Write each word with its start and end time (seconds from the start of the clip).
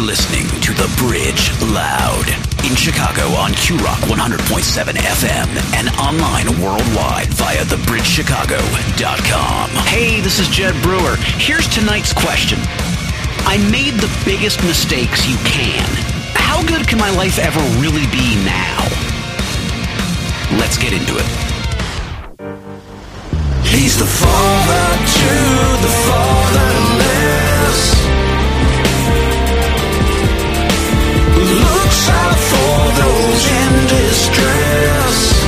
listening 0.00 0.48
to 0.62 0.72
The 0.72 0.88
Bridge 0.96 1.52
Loud 1.72 2.24
in 2.64 2.74
Chicago 2.74 3.28
on 3.36 3.52
Q 3.52 3.76
Rock 3.78 3.98
100.7 4.08 4.94
FM 4.96 5.48
and 5.76 5.90
online 6.00 6.48
worldwide 6.60 7.28
via 7.34 7.62
thebridgechicago.com. 7.64 9.70
Hey, 9.84 10.20
this 10.20 10.38
is 10.38 10.48
Jed 10.48 10.80
Brewer. 10.82 11.16
Here's 11.36 11.68
tonight's 11.68 12.12
question. 12.14 12.58
I 13.44 13.58
made 13.70 14.00
the 14.00 14.08
biggest 14.24 14.62
mistakes 14.64 15.28
you 15.28 15.36
can. 15.44 15.84
How 16.34 16.62
good 16.66 16.88
can 16.88 16.98
my 16.98 17.10
life 17.10 17.38
ever 17.38 17.60
really 17.80 18.06
be 18.08 18.36
now? 18.44 18.88
Let's 20.58 20.78
get 20.78 20.92
into 20.94 21.18
it. 21.18 21.26
He's 23.66 23.98
the 23.98 24.06
father 24.06 24.96
to 25.04 25.28
the 25.82 25.90
fatherless. 26.08 28.19
Looks 31.36 32.08
out 32.08 32.38
for 32.50 32.76
those 33.00 33.44
in 33.60 33.86
distress. 33.86 35.39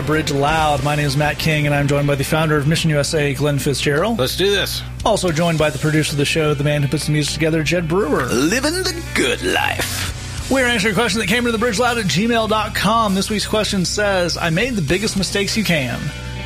The 0.00 0.06
Bridge 0.06 0.32
Loud. 0.32 0.82
My 0.82 0.96
name 0.96 1.04
is 1.04 1.14
Matt 1.14 1.38
King, 1.38 1.66
and 1.66 1.74
I'm 1.74 1.86
joined 1.86 2.06
by 2.06 2.14
the 2.14 2.24
founder 2.24 2.56
of 2.56 2.66
Mission 2.66 2.88
USA, 2.88 3.34
Glen 3.34 3.58
Fitzgerald. 3.58 4.18
Let's 4.18 4.34
do 4.34 4.50
this. 4.50 4.82
Also 5.04 5.30
joined 5.30 5.58
by 5.58 5.68
the 5.68 5.78
producer 5.78 6.12
of 6.12 6.16
the 6.16 6.24
show, 6.24 6.54
the 6.54 6.64
man 6.64 6.80
who 6.80 6.88
puts 6.88 7.04
the 7.04 7.12
music 7.12 7.34
together, 7.34 7.62
Jed 7.62 7.86
Brewer. 7.86 8.24
Living 8.24 8.72
the 8.72 9.04
good 9.14 9.42
life. 9.42 10.50
We're 10.50 10.66
answering 10.66 10.94
a 10.94 10.96
question 10.96 11.20
that 11.20 11.26
came 11.26 11.44
to 11.44 11.52
the 11.52 11.58
bridge 11.58 11.78
loud 11.78 11.98
at 11.98 12.06
gmail.com. 12.06 13.14
This 13.14 13.28
week's 13.28 13.46
question 13.46 13.84
says, 13.84 14.38
I 14.38 14.48
made 14.48 14.74
the 14.74 14.80
biggest 14.80 15.18
mistakes 15.18 15.54
you 15.54 15.64
can. 15.64 15.98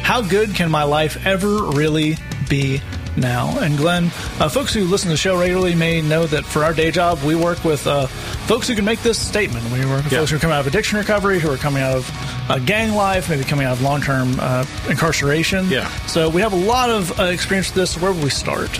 How 0.03 0.21
good 0.21 0.57
can 0.57 0.69
my 0.69 0.83
life 0.83 1.25
ever 1.25 1.63
really 1.71 2.17
be 2.49 2.81
now? 3.17 3.59
And 3.61 3.77
Glen, 3.77 4.07
uh, 4.41 4.49
folks 4.49 4.73
who 4.75 4.85
listen 4.85 5.09
to 5.09 5.13
the 5.15 5.17
show 5.17 5.39
regularly 5.39 5.75
may 5.75 6.01
know 6.03 6.27
that 6.27 6.45
for 6.45 6.65
our 6.65 6.73
day 6.75 6.91
job, 6.91 7.23
we 7.23 7.35
work 7.35 7.65
with 7.65 7.87
uh, 7.87 8.07
folks 8.47 8.69
who 8.69 8.75
can 8.75 8.85
make 8.85 9.03
this 9.03 9.19
statement. 9.19 9.65
We 9.73 9.81
work 9.87 10.05
with 10.05 10.13
Yeah. 10.13 10.19
folks 10.21 10.31
who 10.31 10.37
are 10.37 10.41
coming 10.41 10.55
out 10.57 10.61
of 10.61 10.67
addiction 10.67 10.99
recovery, 10.99 11.39
who 11.41 11.51
are 11.51 11.57
coming 11.57 11.83
out 11.83 11.97
of 11.97 12.11
uh, 12.51 12.59
gang 12.59 12.93
life, 12.95 13.31
maybe 13.31 13.45
coming 13.45 13.67
out 13.67 13.73
of 13.75 13.83
long 13.83 14.01
term 14.03 14.37
uh, 14.41 14.65
incarceration. 14.89 15.69
Yeah. 15.69 15.89
So 16.07 16.29
we 16.29 16.41
have 16.43 16.53
a 16.53 16.57
lot 16.57 16.91
of 16.91 17.19
uh, 17.19 17.25
experience 17.25 17.69
with 17.69 17.77
this. 17.77 18.01
Where 18.01 18.13
would 18.13 18.23
we 18.23 18.31
start? 18.31 18.71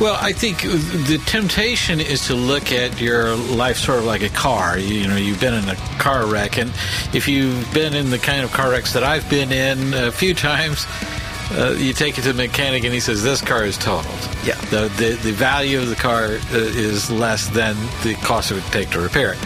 Well, 0.00 0.18
I 0.20 0.32
think 0.32 0.62
the 0.62 1.20
temptation 1.26 2.00
is 2.00 2.26
to 2.26 2.34
look 2.34 2.72
at 2.72 3.00
your 3.00 3.34
life 3.34 3.76
sort 3.78 3.98
of 4.00 4.04
like 4.04 4.22
a 4.22 4.28
car. 4.28 4.78
You, 4.78 4.94
you 4.94 5.08
know, 5.08 5.16
you've 5.16 5.40
been 5.40 5.54
in 5.54 5.68
a 5.68 5.76
car 5.98 6.26
wreck, 6.26 6.58
and 6.58 6.70
if 7.14 7.28
you've 7.28 7.72
been 7.72 7.94
in 7.94 8.10
the 8.10 8.18
kind 8.18 8.42
of 8.42 8.52
car 8.52 8.70
wrecks 8.70 8.92
that 8.92 9.02
I've 9.04 9.28
been 9.30 9.52
in 9.52 9.94
a 9.94 10.10
few 10.12 10.34
times, 10.34 10.86
uh, 11.56 11.72
you 11.72 11.92
take 11.92 12.18
it 12.18 12.22
to 12.22 12.32
the 12.32 12.42
mechanic, 12.42 12.84
and 12.84 12.92
he 12.92 13.00
says 13.00 13.22
this 13.22 13.40
car 13.40 13.64
is 13.64 13.78
totaled. 13.78 14.14
Yeah. 14.44 14.54
The 14.70 14.88
the, 14.96 15.18
the 15.22 15.32
value 15.32 15.80
of 15.80 15.88
the 15.88 15.96
car 15.96 16.24
uh, 16.24 16.38
is 16.52 17.10
less 17.10 17.48
than 17.48 17.76
the 18.02 18.14
cost 18.22 18.50
it 18.50 18.54
would 18.54 18.64
take 18.64 18.90
to 18.90 19.00
repair 19.00 19.34
it. 19.34 19.38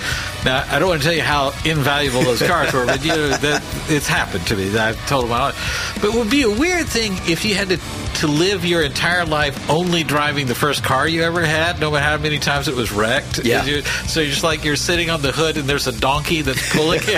Now, 0.44 0.64
I 0.70 0.78
don't 0.78 0.88
want 0.88 1.02
to 1.02 1.06
tell 1.08 1.16
you 1.16 1.22
how 1.22 1.48
invaluable 1.64 2.22
those 2.22 2.40
cars 2.40 2.72
were, 2.72 2.86
but 2.86 3.04
you 3.04 3.08
know 3.10 3.28
that 3.28 3.62
it's 3.88 4.06
happened 4.06 4.46
to 4.48 4.56
me. 4.56 4.76
I've 4.78 4.98
told 5.08 5.28
my 5.28 5.38
life. 5.48 5.98
But 6.00 6.14
it 6.14 6.18
would 6.18 6.30
be 6.30 6.42
a 6.42 6.50
weird 6.50 6.86
thing 6.86 7.12
if 7.30 7.44
you 7.44 7.54
had 7.54 7.68
to 7.70 7.78
to 8.20 8.26
live 8.26 8.64
your 8.64 8.82
entire 8.82 9.24
life 9.24 9.70
only 9.70 10.02
driving 10.02 10.46
the 10.48 10.54
first 10.54 10.82
car 10.82 11.06
you 11.06 11.22
ever 11.22 11.44
had, 11.44 11.78
no 11.78 11.90
matter 11.90 12.04
how 12.04 12.16
many 12.18 12.38
times 12.38 12.66
it 12.66 12.74
was 12.74 12.90
wrecked. 12.90 13.44
Yeah. 13.44 13.64
You- 13.64 13.82
so 13.82 14.20
you're 14.20 14.30
just 14.30 14.42
like 14.42 14.64
you're 14.64 14.74
sitting 14.76 15.08
on 15.10 15.22
the 15.22 15.30
hood 15.30 15.56
and 15.56 15.68
there's 15.68 15.86
a 15.86 15.92
donkey 16.00 16.42
that's 16.42 16.72
pulling 16.74 17.00
it. 17.02 17.08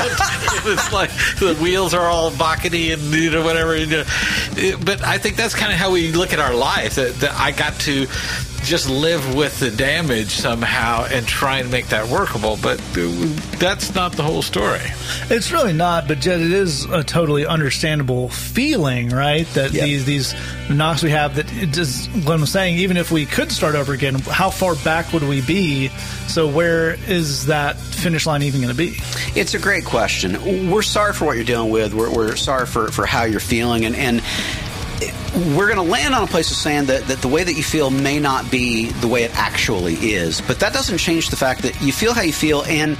it's 0.67 0.93
like 0.93 1.11
the 1.39 1.57
wheels 1.63 1.95
are 1.95 2.07
all 2.07 2.31
bockety 2.33 2.93
and 2.93 3.03
you 3.15 3.31
know 3.31 3.43
whatever. 3.45 3.77
You 3.77 3.87
know. 3.87 4.05
But 4.85 5.03
I 5.03 5.19
think 5.19 5.37
that's 5.37 5.55
kind 5.55 5.73
of 5.73 5.79
how 5.79 5.91
we 5.91 6.13
look 6.13 6.33
at 6.33 6.39
our 6.39 6.55
life. 6.55 6.97
That, 6.97 7.15
that 7.17 7.33
I 7.39 7.53
got 7.53 7.75
to 7.83 8.07
just 8.63 8.89
live 8.91 9.35
with 9.35 9.59
the 9.59 9.71
damage 9.71 10.31
somehow 10.31 11.05
and 11.11 11.27
try 11.27 11.59
and 11.59 11.71
make 11.71 11.89
that 11.89 12.07
workable. 12.09 12.59
But 12.63 12.79
that's 13.59 13.95
not 13.95 14.13
the 14.13 14.23
whole 14.23 14.43
story. 14.43 14.81
It's 15.29 15.51
really 15.51 15.73
not, 15.73 16.07
but 16.07 16.21
Jed, 16.21 16.41
it 16.41 16.53
is 16.53 16.85
a 16.85 17.03
totally 17.03 17.47
understandable 17.47 18.29
feeling, 18.29 19.09
right? 19.11 19.47
That 19.55 19.73
Yeah. 19.73 19.85
these 19.85 20.05
these 20.05 20.35
knocks 20.69 21.03
we 21.03 21.11
have. 21.11 21.37
That 21.37 21.53
it 21.53 21.73
just 21.73 22.13
Glen 22.25 22.41
was 22.41 22.51
saying, 22.53 22.79
even 22.79 22.97
if 22.97 23.11
we 23.11 23.27
could 23.27 23.51
start 23.51 23.75
over 23.75 23.93
again, 23.93 24.15
how 24.21 24.51
far 24.51 24.75
back 24.77 25.13
would 25.13 25.25
we 25.25 25.41
be? 25.41 25.89
So 26.29 26.47
where 26.47 26.97
is 27.09 27.47
that 27.47 27.77
finish 27.77 28.27
line 28.27 28.43
even 28.43 28.61
going 28.61 28.73
to 28.73 28.79
be? 28.79 28.97
It's 29.35 29.55
a 29.55 29.59
great 29.59 29.85
question. 29.85 30.71
We're 30.71 30.83
sorry 30.83 31.13
for 31.13 31.25
what 31.25 31.37
you're 31.37 31.45
dealing 31.45 31.71
with. 31.71 31.93
We're, 31.93 32.13
we're 32.15 32.37
sorry 32.37 32.67
for, 32.67 32.89
for 32.93 33.05
how 33.07 33.25
you're 33.25 33.41
feeling. 33.41 33.85
And, 33.85 33.97
and 33.97 34.23
we're 35.41 35.73
going 35.73 35.85
to 35.85 35.91
land 35.91 36.15
on 36.15 36.23
a 36.23 36.27
place 36.27 36.51
of 36.51 36.57
saying 36.57 36.87
that, 36.87 37.07
that 37.09 37.21
the 37.21 37.29
way 37.29 37.43
that 37.43 37.55
you 37.55 37.63
feel 37.63 37.91
may 37.91 38.19
not 38.19 38.51
be 38.51 38.91
the 38.91 39.09
way 39.09 39.25
it 39.25 39.35
actually 39.35 39.95
is. 39.95 40.41
But 40.41 40.61
that 40.61 40.73
doesn't 40.73 40.99
change 40.99 41.31
the 41.31 41.37
fact 41.37 41.63
that 41.63 41.81
you 41.81 41.93
feel 41.93 42.13
how 42.13 42.23
you 42.23 42.33
feel 42.33 42.65
and 42.65 42.97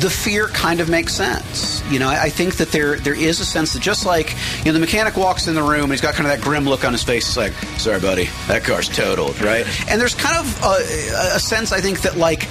the 0.00 0.10
fear 0.10 0.48
kind 0.48 0.80
of 0.80 0.88
makes 0.88 1.14
sense. 1.14 1.82
You 1.90 1.98
know, 1.98 2.08
I, 2.08 2.24
I 2.24 2.30
think 2.30 2.56
that 2.56 2.72
there 2.72 2.96
there 2.98 3.14
is 3.14 3.40
a 3.40 3.44
sense 3.44 3.74
that 3.74 3.82
just 3.82 4.06
like, 4.06 4.34
you 4.58 4.66
know, 4.66 4.72
the 4.72 4.78
mechanic 4.80 5.16
walks 5.16 5.46
in 5.46 5.54
the 5.54 5.62
room 5.62 5.82
and 5.84 5.92
he's 5.92 6.00
got 6.00 6.14
kind 6.14 6.26
of 6.26 6.36
that 6.36 6.44
grim 6.44 6.64
look 6.64 6.84
on 6.84 6.92
his 6.92 7.02
face. 7.02 7.26
He's 7.26 7.36
like, 7.36 7.52
sorry, 7.78 8.00
buddy, 8.00 8.28
that 8.48 8.64
car's 8.64 8.88
totaled, 8.88 9.40
right? 9.40 9.66
And 9.88 10.00
there's 10.00 10.14
kind 10.14 10.38
of 10.38 10.62
a, 10.62 11.36
a 11.36 11.40
sense, 11.40 11.72
I 11.72 11.80
think, 11.80 12.00
that 12.02 12.16
like, 12.16 12.48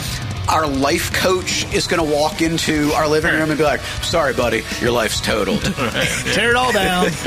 our 0.49 0.67
life 0.67 1.13
coach 1.13 1.65
is 1.73 1.87
going 1.87 2.03
to 2.05 2.15
walk 2.15 2.41
into 2.41 2.91
our 2.93 3.07
living 3.07 3.33
room 3.33 3.49
and 3.49 3.57
be 3.57 3.63
like, 3.63 3.81
"Sorry, 4.01 4.33
buddy, 4.33 4.63
your 4.81 4.91
life's 4.91 5.21
totaled." 5.21 5.61
Tear 6.33 6.51
it 6.51 6.55
all 6.55 6.71
down. 6.71 7.05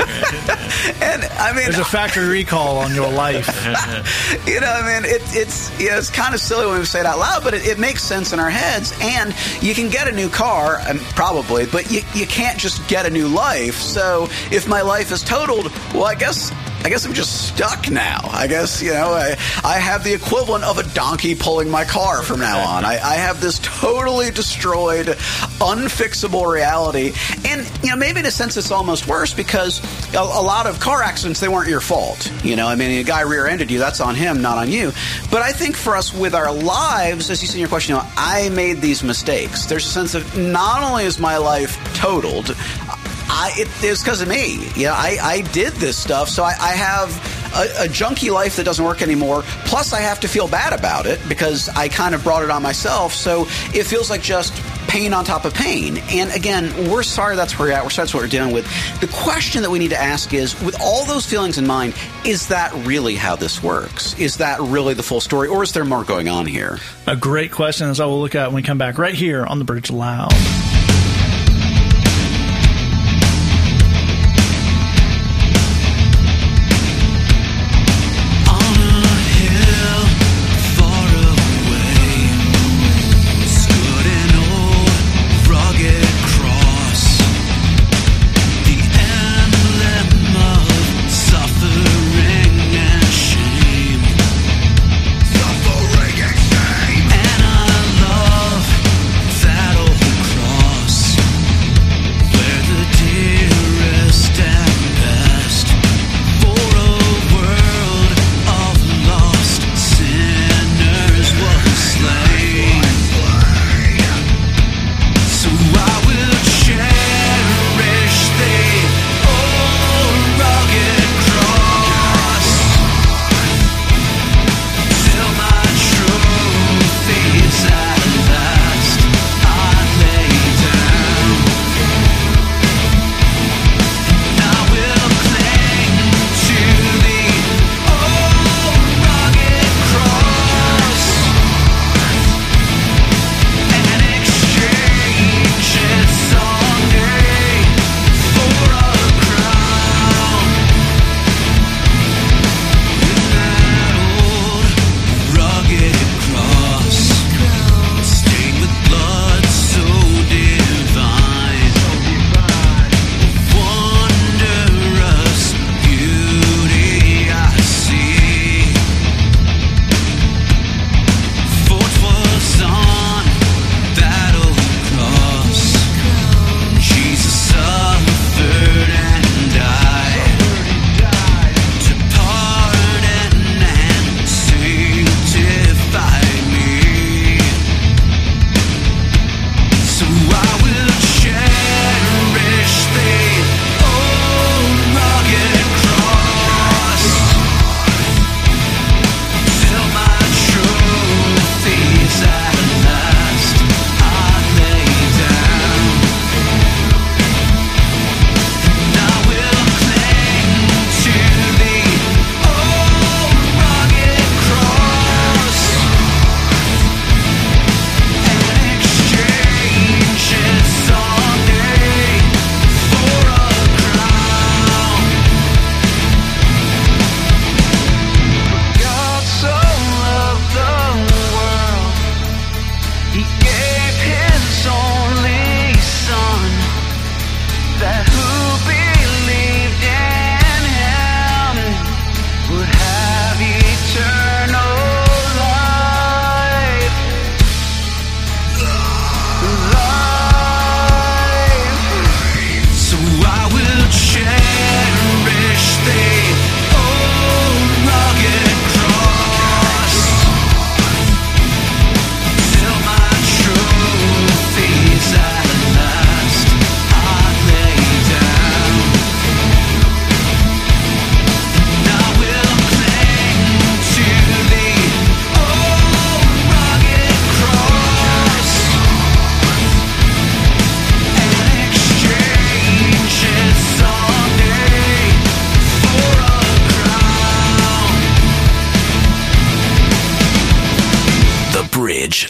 and 1.01 1.23
I 1.23 1.53
mean, 1.55 1.65
There's 1.65 1.79
a 1.79 1.85
factory 1.85 2.27
recall 2.27 2.77
on 2.77 2.93
your 2.93 3.11
life. 3.11 3.47
you 4.47 4.59
know, 4.59 4.71
I 4.71 5.01
mean, 5.01 5.09
it, 5.09 5.21
it's 5.35 5.77
you 5.79 5.89
know, 5.89 5.97
it's 5.97 6.09
kind 6.09 6.33
of 6.33 6.41
silly 6.41 6.65
when 6.65 6.79
we 6.79 6.85
say 6.85 6.99
it 6.99 7.05
out 7.05 7.19
loud, 7.19 7.43
but 7.43 7.53
it, 7.53 7.65
it 7.65 7.79
makes 7.79 8.03
sense 8.03 8.33
in 8.33 8.39
our 8.39 8.49
heads. 8.49 8.93
And 9.01 9.35
you 9.61 9.73
can 9.73 9.89
get 9.89 10.07
a 10.07 10.11
new 10.11 10.29
car, 10.29 10.79
um, 10.87 10.99
probably, 11.15 11.65
but 11.65 11.91
you, 11.91 12.01
you 12.13 12.25
can't 12.27 12.57
just 12.59 12.87
get 12.87 13.05
a 13.05 13.09
new 13.09 13.27
life. 13.27 13.75
So 13.75 14.27
if 14.51 14.67
my 14.67 14.81
life 14.81 15.11
is 15.11 15.23
totaled, 15.23 15.71
well, 15.93 16.05
I 16.05 16.15
guess 16.15 16.51
I 16.83 16.89
guess 16.89 17.05
I'm 17.05 17.13
just 17.13 17.49
stuck 17.49 17.89
now. 17.89 18.19
I 18.31 18.47
guess, 18.47 18.81
you 18.81 18.93
know, 18.93 19.11
I, 19.11 19.31
I 19.63 19.79
have 19.79 20.03
the 20.03 20.13
equivalent 20.13 20.63
of 20.63 20.77
a 20.77 20.83
donkey 20.93 21.35
pulling 21.35 21.69
my 21.69 21.83
car 21.83 22.23
from 22.23 22.39
now 22.39 22.59
on. 22.59 22.85
I, 22.85 22.93
I 22.93 23.15
have 23.15 23.41
this 23.41 23.59
totally 23.59 24.31
destroyed, 24.31 25.07
unfixable 25.07 26.49
reality. 26.51 27.13
And, 27.45 27.69
you 27.83 27.89
know, 27.89 27.97
maybe 27.97 28.19
in 28.19 28.25
a 28.25 28.31
sense 28.31 28.55
it's 28.55 28.71
almost 28.71 29.07
worse 29.07 29.33
because 29.33 29.81
a, 30.13 30.19
a 30.19 30.41
lot 30.41 30.65
of 30.65 30.79
car 30.79 31.03
accidents, 31.03 31.39
they 31.39 31.49
weren't 31.49 31.69
your 31.69 31.81
fault. 31.81 32.31
You 32.43 32.55
know, 32.55 32.67
I 32.67 32.75
mean, 32.75 32.99
a 32.99 33.03
guy 33.03 33.21
rear 33.21 33.47
ended 33.47 33.69
you, 33.69 33.79
that's 33.79 33.99
on 33.99 34.15
him, 34.15 34.41
not 34.41 34.57
on 34.57 34.69
you. 34.69 34.91
But 35.29 35.41
I 35.41 35.51
think 35.51 35.75
for 35.75 35.95
us 35.95 36.13
with 36.13 36.33
our 36.33 36.53
lives, 36.53 37.29
as 37.29 37.41
you 37.41 37.47
said 37.47 37.55
in 37.55 37.59
your 37.61 37.69
question, 37.69 37.95
you 37.95 38.01
know, 38.01 38.09
I 38.15 38.49
made 38.49 38.77
these 38.77 39.03
mistakes. 39.03 39.65
There's 39.65 39.85
a 39.85 39.89
sense 39.89 40.15
of 40.15 40.37
not 40.37 40.83
only 40.83 41.03
is 41.03 41.19
my 41.19 41.37
life 41.37 41.77
totaled, 41.95 42.55
I, 43.29 43.65
because 43.81 44.21
of 44.21 44.27
me. 44.27 44.69
Yeah, 44.75 44.93
I, 44.93 45.17
I 45.21 45.41
did 45.51 45.73
this 45.73 45.97
stuff, 45.97 46.29
so 46.29 46.43
I, 46.43 46.53
I 46.59 46.71
have 46.71 47.09
a, 47.53 47.85
a 47.85 47.87
junky 47.87 48.31
life 48.31 48.55
that 48.57 48.63
doesn't 48.63 48.83
work 48.83 49.01
anymore. 49.01 49.43
Plus, 49.65 49.93
I 49.93 50.01
have 50.01 50.19
to 50.21 50.27
feel 50.27 50.47
bad 50.47 50.73
about 50.73 51.05
it 51.05 51.19
because 51.27 51.69
I 51.69 51.89
kind 51.89 52.15
of 52.15 52.23
brought 52.23 52.43
it 52.43 52.49
on 52.49 52.61
myself. 52.61 53.13
So 53.13 53.41
it 53.73 53.83
feels 53.83 54.09
like 54.09 54.21
just 54.21 54.53
pain 54.87 55.13
on 55.13 55.25
top 55.25 55.45
of 55.45 55.53
pain. 55.53 55.97
And 56.09 56.31
again, 56.31 56.89
we're 56.89 57.03
sorry 57.03 57.35
that's 57.35 57.57
where 57.59 57.69
we're 57.69 57.73
at. 57.73 57.83
We're 57.83 57.89
sorry 57.89 58.05
that's 58.05 58.13
what 58.13 58.23
we're 58.23 58.29
dealing 58.29 58.53
with. 58.53 58.65
The 59.01 59.07
question 59.07 59.61
that 59.61 59.69
we 59.69 59.79
need 59.79 59.89
to 59.89 59.99
ask 59.99 60.33
is, 60.33 60.59
with 60.61 60.79
all 60.81 61.05
those 61.05 61.25
feelings 61.25 61.57
in 61.57 61.67
mind, 61.67 61.93
is 62.25 62.47
that 62.47 62.73
really 62.85 63.15
how 63.15 63.35
this 63.35 63.61
works? 63.61 64.17
Is 64.19 64.37
that 64.37 64.59
really 64.59 64.93
the 64.93 65.03
full 65.03 65.21
story, 65.21 65.47
or 65.47 65.63
is 65.63 65.73
there 65.73 65.85
more 65.85 66.03
going 66.03 66.29
on 66.29 66.45
here? 66.45 66.79
A 67.05 67.15
great 67.15 67.51
question, 67.51 67.89
as 67.89 67.99
I 67.99 68.05
will 68.05 68.21
look 68.21 68.35
at 68.35 68.47
when 68.47 68.55
we 68.55 68.63
come 68.63 68.77
back 68.77 68.97
right 68.97 69.13
here 69.13 69.45
on 69.45 69.59
the 69.59 69.65
Bridge 69.65 69.91
Loud. 69.91 70.33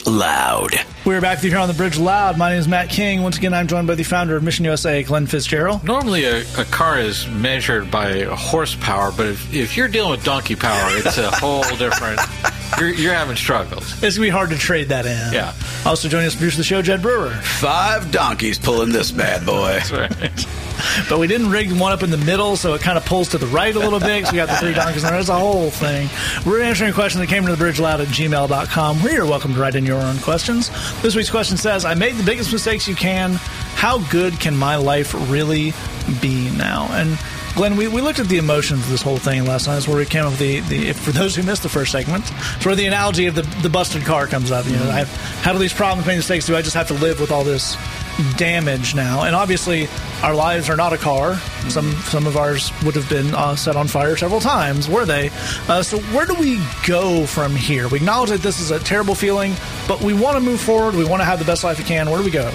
Loud. 0.08 0.72
We're 1.06 1.20
back 1.20 1.40
with 1.40 1.44
you 1.46 1.50
here 1.52 1.60
on 1.60 1.68
the 1.68 1.74
Bridge 1.74 1.98
Loud. 1.98 2.38
My 2.38 2.52
name 2.52 2.60
is 2.60 2.68
Matt 2.68 2.90
King. 2.90 3.24
Once 3.24 3.38
again, 3.38 3.54
I'm 3.54 3.68
joined 3.68 3.88
by 3.88 3.96
the 3.96 4.04
founder 4.04 4.38
of 4.38 4.44
Mission 4.44 4.64
USA, 4.64 5.04
Glen 5.04 5.28
Fitzgerald. 5.28 5.84
Normally, 5.84 6.24
a, 6.24 6.42
a 6.58 6.64
car 6.64 6.98
is 6.98 7.28
measured 7.28 7.92
by 7.92 8.22
horsepower, 8.22 9.12
but 9.12 9.26
if, 9.26 9.54
if 9.54 9.76
you're 9.76 9.90
dealing 9.90 10.12
with 10.12 10.24
donkey 10.24 10.56
power, 10.56 10.92
it's 10.92 11.18
a 11.18 11.30
whole 11.36 11.64
different. 11.76 12.22
You're, 12.80 12.90
you're 12.94 13.14
having 13.14 13.36
struggles. 13.36 13.92
It's 13.96 14.00
going 14.00 14.12
to 14.14 14.22
be 14.22 14.30
hard 14.30 14.50
to 14.52 14.58
trade 14.58 14.88
that 14.90 15.06
in. 15.06 15.34
Yeah. 15.34 15.54
Also 15.86 16.08
joining 16.08 16.28
us, 16.28 16.36
producer 16.36 16.56
of 16.56 16.58
the 16.60 16.64
show, 16.64 16.82
Jed 16.82 17.02
Brewer. 17.02 17.32
Five 17.32 18.10
donkeys 18.12 18.58
pulling 18.58 18.92
this 18.94 19.12
bad 19.12 19.46
boy. 19.46 19.80
That's 19.84 19.92
right. 19.92 20.46
But 21.10 21.20
we 21.20 21.28
didn't 21.28 21.50
rig 21.50 21.72
one 21.72 21.92
up 21.92 22.04
in 22.04 22.10
the 22.10 22.18
middle, 22.18 22.58
so 22.58 22.74
it 22.74 22.82
kind 22.82 22.98
of 22.98 23.06
pulls 23.06 23.30
to 23.30 23.38
the 23.38 23.48
right 23.48 23.76
a 23.76 23.80
little 23.80 24.00
bit. 24.00 24.26
So 24.26 24.32
we 24.32 24.38
got 24.38 24.50
the 24.50 24.56
three 24.56 24.74
donkeys, 24.74 25.04
and 25.04 25.14
there's 25.14 25.30
a 25.30 25.38
whole 25.38 25.70
thing. 25.70 26.10
We're 26.46 26.62
answering 26.62 26.94
questions 26.94 27.22
that 27.22 27.28
came 27.28 27.46
to 27.46 27.52
the 27.52 27.58
bridge 27.58 27.80
loud 27.80 28.02
at 28.02 28.08
gmail.com. 28.08 29.04
Where 29.04 29.14
you're 29.14 29.26
welcome 29.26 29.54
to 29.54 29.60
write 29.60 29.76
in 29.76 29.86
your 29.86 30.02
own 30.02 30.18
questions. 30.20 30.70
This 31.02 31.16
week's 31.16 31.30
question 31.30 31.58
says 31.58 31.86
I 31.86 31.94
made 31.94 32.16
the 32.16 32.24
biggest 32.24 32.52
mistakes 32.52 32.88
you 32.88 32.96
can. 32.96 33.34
How 33.76 34.00
good 34.10 34.40
can 34.40 34.56
my 34.56 34.76
life 34.76 35.14
really 35.30 35.74
be 36.22 36.50
now? 36.52 36.88
And 36.92 37.18
Glen, 37.58 37.76
we, 37.76 37.88
we 37.88 38.02
looked 38.02 38.20
at 38.20 38.28
the 38.28 38.38
emotions 38.38 38.84
of 38.84 38.90
this 38.92 39.02
whole 39.02 39.18
thing 39.18 39.46
last 39.46 39.66
night. 39.66 39.74
That's 39.74 39.88
where 39.88 39.98
we 39.98 40.06
came 40.06 40.26
up 40.26 40.32
with 40.32 40.40
the, 40.40 40.60
the 40.60 40.94
for 40.94 41.12
those 41.12 41.36
who 41.36 41.42
missed 41.42 41.64
the 41.64 41.70
first 41.70 41.92
segment, 41.92 42.24
it's 42.56 42.66
where 42.66 42.76
the 42.76 42.86
analogy 42.86 43.26
of 43.26 43.34
the, 43.34 43.42
the 43.64 43.70
busted 43.70 44.04
car 44.04 44.28
comes 44.28 44.52
up. 44.52 44.68
You 44.68 44.74
know, 44.74 44.90
I 44.90 45.00
have 45.00 45.10
had 45.42 45.54
all 45.54 45.60
these 45.60 45.74
problems, 45.74 46.06
making 46.06 46.20
mistakes. 46.20 46.46
Do 46.46 46.56
I 46.56 46.62
just 46.62 46.76
have 46.76 46.88
to 46.90 46.94
live 46.94 47.20
with 47.20 47.32
all 47.32 47.44
this 47.44 47.76
damage 48.36 48.96
now? 48.96 49.24
And 49.24 49.36
obviously, 49.36 49.88
our 50.24 50.36
lives 50.36 50.70
are 50.70 50.76
not 50.76 50.94
a 50.94 50.98
car. 50.98 51.36
Some 51.70 51.92
some 52.04 52.28
of 52.28 52.38
ours 52.38 52.72
would 52.84 52.96
have 52.96 53.10
been 53.10 53.34
uh, 53.34 53.56
set 53.56 53.76
on 53.76 53.88
fire 53.88 54.16
several 54.16 54.40
times, 54.40 54.90
were 54.90 55.06
they? 55.06 55.30
Uh, 55.68 55.84
so 55.84 56.00
where 56.14 56.26
do 56.26 56.34
we 56.36 56.62
go 56.86 57.26
from 57.26 57.56
here? 57.56 57.88
We 57.88 57.98
acknowledge 57.98 58.30
that 58.30 58.42
this 58.42 58.60
is 58.60 58.72
a 58.72 58.80
terrible 58.80 59.16
feeling, 59.16 59.54
but 59.88 60.02
we 60.02 60.14
want 60.14 60.36
to 60.36 60.42
move 60.42 60.60
forward. 60.60 60.96
We 60.96 61.06
want 61.06 61.22
to 61.22 61.26
have 61.26 61.40
the 61.40 61.46
best 61.46 61.64
life 61.64 61.78
we 61.78 61.84
can. 61.84 62.10
Where 62.10 62.18
do 62.18 62.26
we 62.26 62.32
go? 62.32 62.52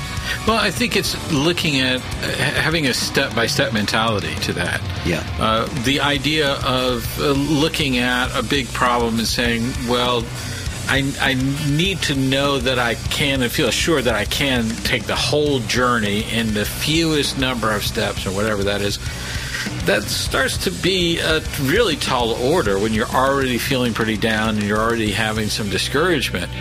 Well, 0.47 0.59
I 0.59 0.71
think 0.71 0.97
it's 0.97 1.15
looking 1.33 1.81
at 1.81 1.97
uh, 1.97 2.01
having 2.01 2.87
a 2.87 2.95
step 2.95 3.35
by 3.35 3.47
step 3.47 3.73
mentality 3.73 4.35
to 4.37 4.53
that. 4.55 4.81
Yeah. 5.07 5.25
Uh, 5.39 5.67
the 5.85 6.01
idea 6.01 6.55
of 6.65 7.21
uh, 7.21 7.31
looking 7.33 7.99
at 7.99 8.37
a 8.37 8.43
big 8.43 8.67
problem 8.69 9.19
and 9.19 9.27
saying, 9.27 9.63
well, 9.89 10.25
I, 10.93 11.11
I 11.23 11.35
need 11.71 12.03
to 12.03 12.15
know 12.15 12.59
that 12.59 12.79
I 12.79 12.97
can 12.97 13.41
and 13.41 13.51
feel 13.51 13.69
assured 13.69 14.05
that 14.05 14.15
I 14.15 14.27
can 14.27 14.69
take 14.85 15.05
the 15.05 15.17
whole 15.17 15.61
journey 15.61 16.31
in 16.31 16.53
the 16.53 16.67
fewest 16.67 17.39
number 17.39 17.73
of 17.73 17.83
steps 17.83 18.27
or 18.27 18.31
whatever 18.31 18.63
that 18.65 18.83
is. 18.83 18.99
That 19.87 20.03
starts 20.03 20.59
to 20.65 20.71
be 20.71 21.19
a 21.19 21.41
really 21.63 21.97
tall 21.97 22.33
order 22.33 22.79
when 22.79 22.93
you're 22.93 23.09
already 23.09 23.57
feeling 23.57 23.95
pretty 23.95 24.19
down 24.19 24.57
and 24.57 24.65
you're 24.65 24.79
already 24.79 25.13
having 25.13 25.49
some 25.49 25.71
discouragement 25.71 26.53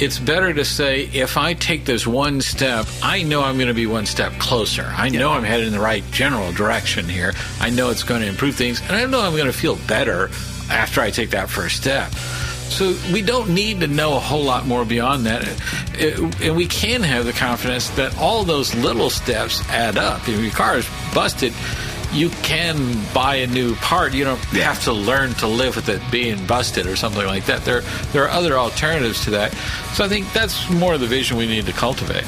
it's 0.00 0.20
better 0.20 0.54
to 0.54 0.64
say 0.64 1.06
if 1.12 1.36
I 1.36 1.54
take 1.54 1.84
this 1.84 2.06
one 2.06 2.40
step, 2.40 2.86
I 3.02 3.24
know 3.24 3.42
I'm 3.42 3.56
going 3.56 3.66
to 3.66 3.74
be 3.74 3.88
one 3.88 4.06
step 4.06 4.32
closer. 4.34 4.84
I 4.84 5.08
know 5.08 5.32
I'm 5.32 5.42
headed 5.42 5.66
in 5.66 5.72
the 5.72 5.80
right 5.80 6.04
general 6.12 6.52
direction 6.52 7.08
here. 7.08 7.32
I 7.58 7.70
know 7.70 7.90
it's 7.90 8.04
going 8.04 8.20
to 8.20 8.28
improve 8.28 8.54
things, 8.54 8.80
and 8.82 8.92
I 8.92 9.04
know 9.06 9.20
I'm 9.20 9.32
going 9.32 9.46
to 9.46 9.52
feel 9.52 9.74
better 9.88 10.30
after 10.70 11.00
I 11.00 11.10
take 11.10 11.30
that 11.30 11.50
first 11.50 11.78
step. 11.78 12.12
So 12.68 12.94
we 13.12 13.22
don't 13.22 13.50
need 13.50 13.80
to 13.80 13.86
know 13.86 14.16
a 14.16 14.20
whole 14.20 14.44
lot 14.44 14.66
more 14.66 14.84
beyond 14.84 15.26
that, 15.26 15.48
It- 15.94 16.18
and 16.42 16.56
we 16.56 16.66
can 16.66 17.02
have 17.02 17.24
the 17.24 17.32
confidence 17.32 17.88
that 17.90 18.16
all 18.18 18.44
those 18.44 18.74
little 18.74 19.10
steps 19.10 19.62
add 19.70 19.96
up. 19.98 20.28
If 20.28 20.40
your 20.40 20.52
car 20.52 20.78
is 20.78 20.86
busted. 21.14 21.52
You 22.10 22.30
can 22.42 23.02
buy 23.12 23.34
a 23.36 23.46
new 23.46 23.74
part. 23.76 24.14
You 24.14 24.24
don't 24.24 24.38
have 24.64 24.82
to 24.84 24.94
learn 24.94 25.34
to 25.34 25.46
live 25.46 25.76
with 25.76 25.90
it 25.90 26.00
being 26.10 26.42
busted 26.46 26.86
or 26.86 26.96
something 26.96 27.26
like 27.26 27.44
that. 27.46 27.66
There, 27.66 27.82
there 28.14 28.24
are 28.24 28.30
other 28.30 28.56
alternatives 28.58 29.24
to 29.24 29.30
that. 29.32 29.52
So 29.92 30.06
I 30.06 30.08
think 30.08 30.32
that's 30.32 30.70
more 30.70 30.94
of 30.94 31.00
the 31.00 31.06
vision 31.06 31.36
we 31.36 31.46
need 31.46 31.66
to 31.66 31.72
cultivate. 31.74 32.24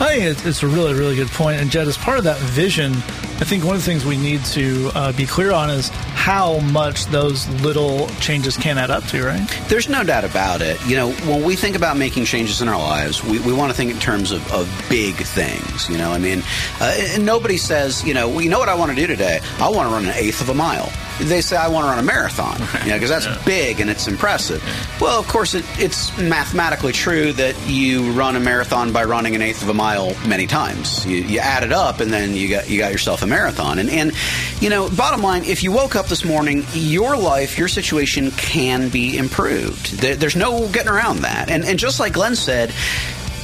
I 0.00 0.06
think 0.06 0.22
it's, 0.22 0.46
it's 0.46 0.62
a 0.62 0.68
really, 0.68 0.94
really 0.94 1.16
good 1.16 1.30
point. 1.32 1.60
And 1.60 1.68
Jed, 1.68 1.88
as 1.88 1.96
part 1.98 2.18
of 2.18 2.24
that 2.24 2.38
vision, 2.38 2.92
I 3.40 3.44
think 3.46 3.64
one 3.64 3.74
of 3.74 3.84
the 3.84 3.90
things 3.90 4.04
we 4.04 4.16
need 4.16 4.44
to 4.46 4.90
uh, 4.94 5.12
be 5.12 5.26
clear 5.26 5.50
on 5.50 5.68
is 5.68 5.88
how 5.88 6.60
much 6.60 7.06
those 7.06 7.48
little 7.62 8.06
changes 8.20 8.56
can 8.56 8.78
add 8.78 8.90
up 8.90 9.04
to, 9.06 9.24
right? 9.24 9.46
There's 9.68 9.88
no 9.88 10.04
doubt 10.04 10.24
about 10.24 10.62
it. 10.62 10.80
You 10.86 10.96
know, 10.96 11.10
when 11.12 11.42
we 11.42 11.56
think 11.56 11.74
about 11.74 11.96
making 11.96 12.26
changes 12.26 12.62
in 12.62 12.68
our 12.68 12.78
lives, 12.78 13.24
we, 13.24 13.40
we 13.40 13.52
want 13.52 13.70
to 13.70 13.76
think 13.76 13.90
in 13.90 13.98
terms 13.98 14.30
of, 14.30 14.40
of 14.52 14.86
big 14.88 15.16
things. 15.16 15.90
You 15.90 15.98
know, 15.98 16.12
I 16.12 16.18
mean, 16.18 16.42
uh, 16.80 17.18
nobody 17.18 17.56
says, 17.56 18.04
you 18.04 18.14
know, 18.14 18.28
well, 18.28 18.40
you 18.40 18.48
know 18.48 18.60
what 18.60 18.68
I 18.68 18.76
want 18.76 18.92
to 18.92 18.96
do 18.96 19.06
today? 19.06 19.40
I 19.58 19.68
want 19.68 19.88
to 19.88 19.94
run 19.94 20.04
an 20.06 20.14
eighth 20.14 20.40
of 20.40 20.48
a 20.48 20.54
mile. 20.54 20.90
They 21.20 21.40
say 21.40 21.56
I 21.56 21.68
want 21.68 21.84
to 21.84 21.90
run 21.90 21.98
a 21.98 22.02
marathon, 22.02 22.60
you 22.84 22.90
know, 22.90 22.96
because 22.96 23.10
that's 23.10 23.44
big 23.44 23.80
and 23.80 23.88
it's 23.88 24.08
impressive. 24.08 24.62
Well, 25.00 25.18
of 25.18 25.28
course, 25.28 25.54
it, 25.54 25.64
it's 25.78 26.16
mathematically 26.18 26.92
true 26.92 27.32
that 27.34 27.56
you 27.68 28.10
run 28.12 28.36
a 28.36 28.40
marathon 28.40 28.92
by 28.92 29.04
running 29.04 29.34
an 29.34 29.42
eighth 29.42 29.62
of 29.62 29.68
a 29.68 29.74
mile 29.74 30.14
many 30.26 30.46
times. 30.46 31.06
You, 31.06 31.18
you 31.18 31.38
add 31.38 31.62
it 31.62 31.72
up, 31.72 32.00
and 32.00 32.12
then 32.12 32.34
you 32.34 32.48
got 32.48 32.68
you 32.68 32.78
got 32.78 32.92
yourself 32.92 33.22
a 33.22 33.26
marathon. 33.26 33.78
And 33.78 33.88
and 33.90 34.12
you 34.60 34.70
know, 34.70 34.90
bottom 34.90 35.22
line, 35.22 35.44
if 35.44 35.62
you 35.62 35.72
woke 35.72 35.94
up 35.96 36.06
this 36.06 36.24
morning, 36.24 36.64
your 36.72 37.16
life, 37.16 37.58
your 37.58 37.68
situation 37.68 38.30
can 38.32 38.88
be 38.88 39.16
improved. 39.16 40.00
There, 40.00 40.16
there's 40.16 40.36
no 40.36 40.68
getting 40.68 40.90
around 40.90 41.20
that. 41.20 41.48
And 41.48 41.64
and 41.64 41.78
just 41.78 42.00
like 42.00 42.14
Glen 42.14 42.34
said 42.34 42.72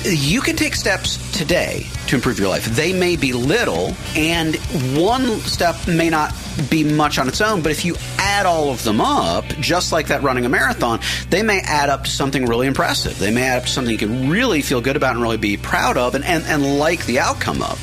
you 0.04 0.40
can 0.40 0.56
take 0.56 0.74
steps 0.74 1.18
today 1.36 1.86
to 2.06 2.16
improve 2.16 2.38
your 2.38 2.48
life. 2.48 2.64
They 2.64 2.92
may 2.92 3.16
be 3.16 3.32
little, 3.32 3.94
and 4.16 4.56
one 4.96 5.40
step 5.40 5.76
may 5.86 6.08
not 6.08 6.34
be 6.68 6.84
much 6.84 7.18
on 7.18 7.28
its 7.28 7.40
own, 7.40 7.62
but 7.62 7.72
if 7.72 7.84
you 7.84 7.96
add 8.18 8.46
all 8.46 8.70
of 8.70 8.82
them 8.84 9.00
up, 9.00 9.44
just 9.60 9.92
like 9.92 10.08
that 10.08 10.22
running 10.22 10.44
a 10.44 10.48
marathon, 10.48 11.00
they 11.28 11.42
may 11.42 11.60
add 11.60 11.88
up 11.88 12.04
to 12.04 12.10
something 12.10 12.46
really 12.46 12.66
impressive. 12.66 13.18
They 13.18 13.30
may 13.30 13.42
add 13.42 13.58
up 13.58 13.64
to 13.64 13.70
something 13.70 13.92
you 13.92 13.98
can 13.98 14.28
really 14.30 14.62
feel 14.62 14.80
good 14.80 14.96
about 14.96 15.14
and 15.14 15.22
really 15.22 15.36
be 15.36 15.56
proud 15.56 15.96
of 15.96 16.14
and, 16.14 16.24
and, 16.24 16.44
and 16.44 16.78
like 16.78 17.06
the 17.06 17.20
outcome 17.20 17.62
of. 17.62 17.80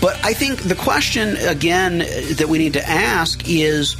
But 0.00 0.22
I 0.24 0.32
think 0.32 0.62
the 0.62 0.74
question, 0.74 1.36
again, 1.36 1.98
that 1.98 2.46
we 2.48 2.58
need 2.58 2.74
to 2.74 2.88
ask 2.88 3.48
is 3.48 3.96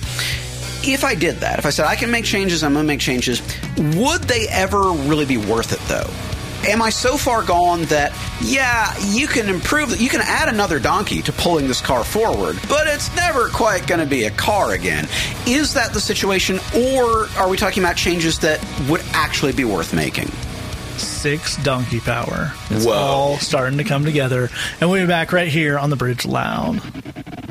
if 0.85 1.05
I 1.05 1.15
did 1.15 1.37
that, 1.37 1.59
if 1.59 1.67
I 1.67 1.71
said 1.71 1.87
I 1.87 1.97
can 1.97 2.11
make 2.11 2.25
changes, 2.25 2.63
I'm 2.63 2.73
going 2.73 2.85
to 2.85 2.87
make 2.87 3.01
changes, 3.01 3.43
would 3.77 4.23
they 4.23 4.47
ever 4.49 4.91
really 4.93 5.27
be 5.27 5.37
worth 5.37 5.73
it 5.73 5.81
though? 5.89 6.28
Am 6.67 6.83
I 6.83 6.91
so 6.91 7.17
far 7.17 7.43
gone 7.45 7.83
that, 7.85 8.13
yeah, 8.43 8.93
you 9.07 9.27
can 9.27 9.49
improve, 9.49 10.01
you 10.01 10.09
can 10.09 10.21
add 10.21 10.49
another 10.49 10.79
donkey 10.79 11.23
to 11.23 11.33
pulling 11.33 11.69
this 11.69 11.81
car 11.81 12.05
forward, 12.05 12.59
but 12.69 12.87
it's 12.87 13.15
never 13.15 13.49
quite 13.49 13.87
going 13.87 14.01
to 14.01 14.07
be 14.07 14.25
a 14.25 14.31
car 14.31 14.73
again? 14.73 15.07
Is 15.47 15.75
that 15.75 15.93
the 15.93 16.01
situation, 16.01 16.59
or 16.77 17.29
are 17.39 17.49
we 17.49 17.57
talking 17.57 17.83
about 17.83 17.97
changes 17.97 18.41
that 18.41 18.63
would 18.89 19.03
actually 19.13 19.53
be 19.53 19.65
worth 19.65 19.95
making? 19.95 20.29
Six 20.99 21.57
donkey 21.63 22.01
power. 22.01 22.53
It's 22.71 22.85
Whoa. 22.85 22.93
all 22.93 23.39
starting 23.39 23.79
to 23.79 23.85
come 23.85 24.05
together. 24.05 24.51
And 24.81 24.91
we'll 24.91 25.05
be 25.05 25.09
back 25.09 25.33
right 25.33 25.49
here 25.49 25.79
on 25.79 25.91
the 25.91 25.97
Bridge 25.97 26.27
Loud. 26.27 26.83
Loud. 26.83 27.48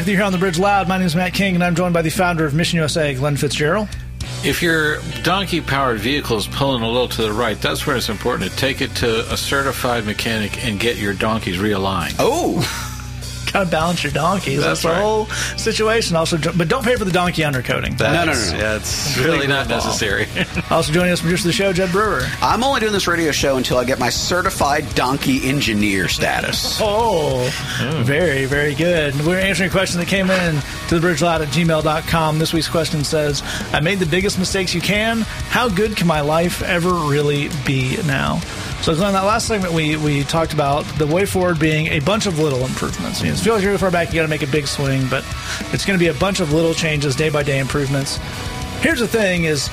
Back 0.00 0.06
with 0.06 0.12
you 0.12 0.16
here 0.16 0.24
on 0.24 0.32
the 0.32 0.38
Bridge 0.38 0.58
Loud. 0.58 0.88
My 0.88 0.96
name 0.96 1.06
is 1.06 1.14
Matt 1.14 1.34
King, 1.34 1.54
and 1.56 1.62
I'm 1.62 1.74
joined 1.74 1.92
by 1.92 2.00
the 2.00 2.08
founder 2.08 2.46
of 2.46 2.54
Mission 2.54 2.78
USA, 2.78 3.12
Glen 3.12 3.36
Fitzgerald. 3.36 3.86
If 4.42 4.62
your 4.62 4.98
donkey 5.22 5.60
powered 5.60 5.98
vehicle 5.98 6.38
is 6.38 6.46
pulling 6.46 6.82
a 6.82 6.88
little 6.88 7.08
to 7.08 7.20
the 7.20 7.34
right, 7.34 7.60
that's 7.60 7.86
where 7.86 7.96
it's 7.96 8.08
important 8.08 8.50
to 8.50 8.56
take 8.56 8.80
it 8.80 8.94
to 8.94 9.30
a 9.30 9.36
certified 9.36 10.06
mechanic 10.06 10.64
and 10.64 10.80
get 10.80 10.96
your 10.96 11.12
donkeys 11.12 11.58
realigned. 11.58 12.14
Oh, 12.18 12.60
Got 13.52 13.64
to 13.64 13.70
balance 13.70 14.02
your 14.02 14.12
donkeys. 14.12 14.58
That's 14.62 14.82
That's, 14.82 14.82
the 14.82 14.88
right. 14.90 15.00
whole 15.02 15.26
situation. 15.58 16.16
Also, 16.16 16.38
but 16.38 16.68
don't 16.68 16.84
pay 16.84 16.96
for 16.96 17.04
the 17.04 17.10
donkey 17.10 17.42
undercoating. 17.42 17.98
no, 17.98 18.12
no, 18.12 18.32
no. 18.32 18.56
Yeah, 18.56 18.76
it's 18.76 19.16
really 19.18 19.46
not 19.46 19.68
necessary. 19.68 20.26
Also 20.70 20.92
joining 20.92 21.12
us, 21.12 21.20
producer 21.20 21.42
of 21.42 21.46
the 21.46 21.52
show, 21.52 21.72
Jed 21.72 21.90
Brewer. 21.90 22.22
I'm 22.40 22.62
only 22.62 22.80
doing 22.80 22.92
this 22.92 23.08
radio 23.08 23.32
show 23.32 23.56
until 23.56 23.78
I 23.78 23.84
get 23.84 23.98
my 23.98 24.08
certified 24.10 24.94
donkey 24.94 25.48
engineer 25.48 26.06
status. 26.08 26.78
Oh, 26.80 27.50
very, 28.04 28.44
very 28.46 28.74
good. 28.74 29.14
We're 29.26 29.40
answering 29.40 29.68
a 29.68 29.72
question 29.72 29.98
that 30.00 30.06
came 30.06 30.30
in 30.30 30.60
to 30.88 30.98
the 30.98 31.06
bridgeloud 31.06 31.40
at 31.40 31.48
gmail.com. 31.48 32.38
This 32.38 32.52
week's 32.52 32.68
question 32.68 33.02
says, 33.04 33.42
I 33.72 33.80
made 33.80 33.98
the 33.98 34.06
biggest 34.06 34.38
mistakes 34.38 34.74
you 34.74 34.80
can. 34.80 35.22
How 35.22 35.68
good 35.68 35.96
can 35.96 36.06
my 36.06 36.20
life 36.20 36.62
ever 36.62 36.90
really 36.90 37.48
be 37.66 37.96
now? 38.06 38.40
So, 38.82 38.94
Glen, 38.94 39.12
that 39.12 39.24
last 39.24 39.46
segment 39.46 39.74
we, 39.74 39.96
we 39.98 40.24
talked 40.24 40.54
about 40.54 40.86
the 40.96 41.06
way 41.06 41.26
forward 41.26 41.58
being 41.58 41.88
a 41.88 42.00
bunch 42.00 42.24
of 42.24 42.38
little 42.38 42.64
improvements. 42.64 43.20
You 43.20 43.26
know, 43.26 43.32
it 43.32 43.36
mm-hmm. 43.36 43.44
feels 43.44 43.54
like 43.56 43.62
you're 43.62 43.72
really 43.72 43.78
far 43.78 43.90
back, 43.90 44.08
you 44.08 44.14
got 44.14 44.22
to 44.22 44.28
make 44.28 44.42
a 44.42 44.46
big 44.46 44.66
swing, 44.66 45.06
but 45.10 45.22
it's 45.72 45.84
going 45.84 45.98
to 45.98 46.02
be 46.02 46.08
a 46.08 46.14
bunch 46.14 46.40
of 46.40 46.52
little 46.52 46.72
changes, 46.72 47.14
day 47.14 47.28
by 47.28 47.42
day 47.42 47.58
improvements. 47.58 48.16
Here's 48.80 49.00
the 49.00 49.06
thing 49.06 49.44
is, 49.44 49.68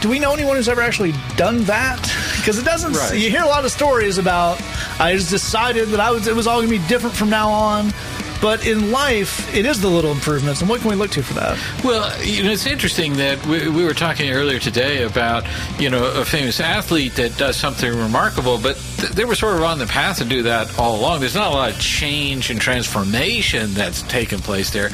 do 0.00 0.08
we 0.08 0.18
know 0.18 0.32
anyone 0.32 0.56
who's 0.56 0.68
ever 0.68 0.80
actually 0.80 1.14
done 1.36 1.62
that? 1.64 2.14
Because 2.38 2.60
it 2.60 2.64
doesn't. 2.64 2.92
Right. 2.92 3.18
You 3.18 3.28
hear 3.28 3.42
a 3.42 3.46
lot 3.46 3.66
of 3.66 3.70
stories 3.70 4.16
about 4.16 4.58
I 4.98 5.14
just 5.14 5.28
decided 5.28 5.88
that 5.88 6.00
I 6.00 6.12
was 6.12 6.26
it 6.26 6.34
was 6.34 6.46
all 6.46 6.62
going 6.62 6.72
to 6.72 6.78
be 6.78 6.88
different 6.88 7.14
from 7.14 7.28
now 7.28 7.50
on. 7.50 7.92
But 8.40 8.66
in 8.66 8.92
life, 8.92 9.52
it 9.54 9.66
is 9.66 9.80
the 9.80 9.88
little 9.88 10.12
improvements, 10.12 10.60
and 10.60 10.70
what 10.70 10.80
can 10.80 10.90
we 10.90 10.96
look 10.96 11.10
to 11.12 11.22
for 11.22 11.34
that? 11.34 11.58
Well, 11.82 12.10
you 12.22 12.44
know, 12.44 12.50
it's 12.50 12.66
interesting 12.66 13.14
that 13.16 13.44
we, 13.46 13.68
we 13.68 13.84
were 13.84 13.94
talking 13.94 14.30
earlier 14.30 14.60
today 14.60 15.02
about, 15.02 15.44
you 15.78 15.90
know, 15.90 16.04
a 16.04 16.24
famous 16.24 16.60
athlete 16.60 17.14
that 17.16 17.36
does 17.36 17.56
something 17.56 17.90
remarkable, 17.90 18.58
but 18.58 18.76
th- 18.98 19.12
they 19.12 19.24
were 19.24 19.34
sort 19.34 19.56
of 19.56 19.62
on 19.62 19.78
the 19.78 19.86
path 19.86 20.18
to 20.18 20.24
do 20.24 20.44
that 20.44 20.78
all 20.78 21.00
along. 21.00 21.18
There's 21.18 21.34
not 21.34 21.50
a 21.50 21.54
lot 21.54 21.70
of 21.72 21.80
change 21.80 22.50
and 22.50 22.60
transformation 22.60 23.74
that's 23.74 24.02
taken 24.02 24.38
place 24.38 24.70
there. 24.70 24.90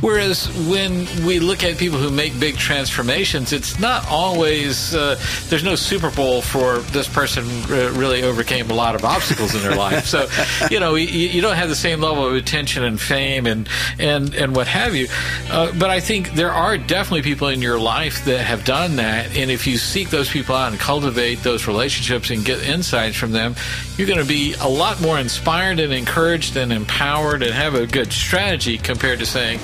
Whereas 0.00 0.46
when 0.68 1.06
we 1.26 1.40
look 1.40 1.64
at 1.64 1.78
people 1.78 1.98
who 1.98 2.10
make 2.10 2.38
big 2.38 2.56
transformations, 2.56 3.52
it's 3.52 3.80
not 3.80 4.06
always, 4.08 4.94
uh, 4.94 5.20
there's 5.48 5.64
no 5.64 5.74
Super 5.74 6.10
Bowl 6.10 6.42
for 6.42 6.78
this 6.92 7.08
person 7.08 7.44
really 7.68 8.22
overcame 8.22 8.70
a 8.70 8.74
lot 8.74 8.94
of 8.94 9.04
obstacles 9.04 9.54
in 9.54 9.62
their 9.62 9.74
life. 9.74 10.06
So, 10.06 10.28
you 10.70 10.78
know, 10.78 10.94
you, 10.94 11.08
you 11.08 11.40
don't 11.40 11.56
have 11.56 11.68
the 11.68 11.74
same 11.74 12.00
level 12.00 12.26
of 12.26 12.34
attention 12.34 12.83
and 12.84 13.00
fame 13.00 13.46
and 13.46 13.68
and 13.98 14.34
and 14.34 14.54
what 14.54 14.66
have 14.66 14.94
you. 14.94 15.08
Uh, 15.50 15.72
but 15.78 15.90
I 15.90 16.00
think 16.00 16.32
there 16.32 16.52
are 16.52 16.78
definitely 16.78 17.22
people 17.22 17.48
in 17.48 17.60
your 17.62 17.78
life 17.78 18.24
that 18.26 18.40
have 18.40 18.64
done 18.64 18.96
that, 18.96 19.36
and 19.36 19.50
if 19.50 19.66
you 19.66 19.78
seek 19.78 20.10
those 20.10 20.30
people 20.30 20.54
out 20.54 20.72
and 20.72 20.80
cultivate 20.80 21.42
those 21.42 21.66
relationships 21.66 22.30
and 22.30 22.44
get 22.44 22.62
insights 22.62 23.16
from 23.16 23.32
them, 23.32 23.54
you're 23.96 24.08
going 24.08 24.20
to 24.20 24.26
be 24.26 24.54
a 24.60 24.68
lot 24.68 25.00
more 25.00 25.18
inspired 25.18 25.80
and 25.80 25.92
encouraged 25.92 26.56
and 26.56 26.72
empowered 26.72 27.42
and 27.42 27.52
have 27.52 27.74
a 27.74 27.86
good 27.86 28.12
strategy 28.12 28.78
compared 28.78 29.18
to 29.18 29.26
saying. 29.26 29.58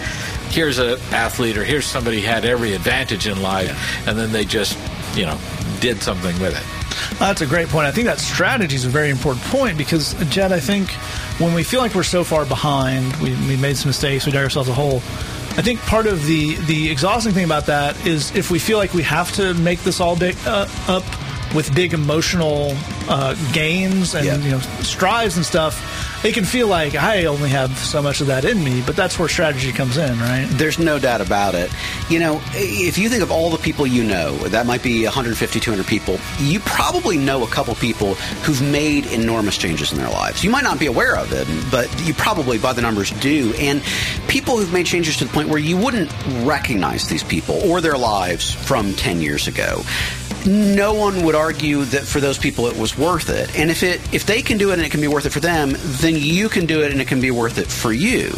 Here's 0.50 0.78
an 0.78 0.98
athlete, 1.12 1.56
or 1.56 1.62
here's 1.62 1.86
somebody 1.86 2.20
who 2.20 2.26
had 2.26 2.44
every 2.44 2.74
advantage 2.74 3.28
in 3.28 3.40
life, 3.40 4.08
and 4.08 4.18
then 4.18 4.32
they 4.32 4.44
just, 4.44 4.76
you 5.16 5.24
know, 5.24 5.38
did 5.78 6.02
something 6.02 6.36
with 6.40 6.56
it. 6.56 6.79
That's 7.18 7.40
a 7.40 7.46
great 7.46 7.68
point. 7.68 7.86
I 7.86 7.92
think 7.92 8.06
that 8.06 8.18
strategy 8.18 8.76
is 8.76 8.84
a 8.84 8.88
very 8.88 9.10
important 9.10 9.44
point 9.46 9.76
because, 9.78 10.14
Jed, 10.30 10.52
I 10.52 10.60
think 10.60 10.90
when 11.40 11.54
we 11.54 11.62
feel 11.62 11.80
like 11.80 11.94
we're 11.94 12.02
so 12.02 12.24
far 12.24 12.44
behind, 12.44 13.14
we, 13.16 13.30
we 13.48 13.56
made 13.56 13.76
some 13.76 13.88
mistakes, 13.88 14.26
we 14.26 14.32
dug 14.32 14.44
ourselves 14.44 14.68
a 14.68 14.74
hole. 14.74 14.96
I 15.58 15.62
think 15.62 15.80
part 15.80 16.06
of 16.06 16.24
the 16.26 16.54
the 16.66 16.90
exhausting 16.90 17.32
thing 17.32 17.44
about 17.44 17.66
that 17.66 18.06
is 18.06 18.34
if 18.36 18.50
we 18.50 18.58
feel 18.58 18.78
like 18.78 18.94
we 18.94 19.02
have 19.02 19.32
to 19.32 19.52
make 19.54 19.80
this 19.80 20.00
all 20.00 20.16
big, 20.16 20.36
uh, 20.46 20.66
up 20.86 21.02
with 21.54 21.74
big 21.74 21.92
emotional 21.92 22.76
uh, 23.08 23.34
gains 23.52 24.14
and 24.14 24.24
Yeah. 24.24 24.36
you 24.38 24.50
know 24.52 24.60
strides 24.82 25.36
and 25.36 25.44
stuff, 25.44 26.09
it 26.22 26.34
can 26.34 26.44
feel 26.44 26.68
like 26.68 26.94
I 26.94 27.24
only 27.24 27.48
have 27.50 27.76
so 27.78 28.02
much 28.02 28.20
of 28.20 28.26
that 28.26 28.44
in 28.44 28.62
me. 28.62 28.82
But 28.84 28.96
that's 28.96 29.18
where 29.18 29.28
strategy 29.28 29.72
comes 29.72 29.96
in, 29.96 30.18
right? 30.18 30.46
There's 30.50 30.78
no 30.78 30.98
doubt 30.98 31.20
about 31.20 31.54
it. 31.54 31.70
You 32.08 32.18
know, 32.18 32.40
if 32.52 32.98
you 32.98 33.08
think 33.08 33.22
of 33.22 33.30
all 33.30 33.50
the 33.50 33.58
people 33.58 33.86
you 33.86 34.04
know, 34.04 34.36
that 34.48 34.66
might 34.66 34.82
be 34.82 35.04
150, 35.04 35.60
200 35.60 35.86
people, 35.86 36.18
you 36.38 36.60
probably 36.60 37.16
know 37.16 37.42
a 37.42 37.48
couple 37.48 37.74
people 37.74 38.14
who've 38.44 38.62
made 38.62 39.06
enormous 39.06 39.56
changes 39.56 39.92
in 39.92 39.98
their 39.98 40.10
lives. 40.10 40.44
You 40.44 40.50
might 40.50 40.64
not 40.64 40.78
be 40.78 40.86
aware 40.86 41.16
of 41.16 41.32
it, 41.32 41.48
but 41.70 41.88
you 42.06 42.12
probably, 42.14 42.58
by 42.58 42.72
the 42.72 42.82
numbers, 42.82 43.10
do. 43.12 43.54
And 43.58 43.82
people 44.28 44.58
who've 44.58 44.72
made 44.72 44.86
changes 44.86 45.16
to 45.18 45.24
the 45.24 45.32
point 45.32 45.48
where 45.48 45.58
you 45.58 45.76
wouldn't 45.76 46.12
recognize 46.42 47.08
these 47.08 47.24
people 47.24 47.56
or 47.68 47.80
their 47.80 47.96
lives 47.96 48.52
from 48.52 48.94
10 48.94 49.20
years 49.20 49.48
ago. 49.48 49.82
No 50.46 50.94
one 50.94 51.24
would 51.24 51.34
argue 51.34 51.84
that 51.84 52.04
for 52.04 52.18
those 52.18 52.38
people 52.38 52.66
it 52.66 52.76
was 52.78 52.96
worth 52.96 53.28
it. 53.28 53.54
And 53.58 53.70
if 53.70 53.82
it 53.82 54.00
if 54.14 54.24
they 54.24 54.40
can 54.40 54.56
do 54.56 54.70
it 54.70 54.74
and 54.74 54.82
it 54.82 54.90
can 54.90 55.02
be 55.02 55.08
worth 55.08 55.26
it 55.26 55.30
for 55.30 55.40
them, 55.40 55.74
then 55.76 56.09
you 56.16 56.48
can 56.48 56.66
do 56.66 56.82
it 56.82 56.92
and 56.92 57.00
it 57.00 57.08
can 57.08 57.20
be 57.20 57.30
worth 57.30 57.58
it 57.58 57.66
for 57.66 57.92
you. 57.92 58.28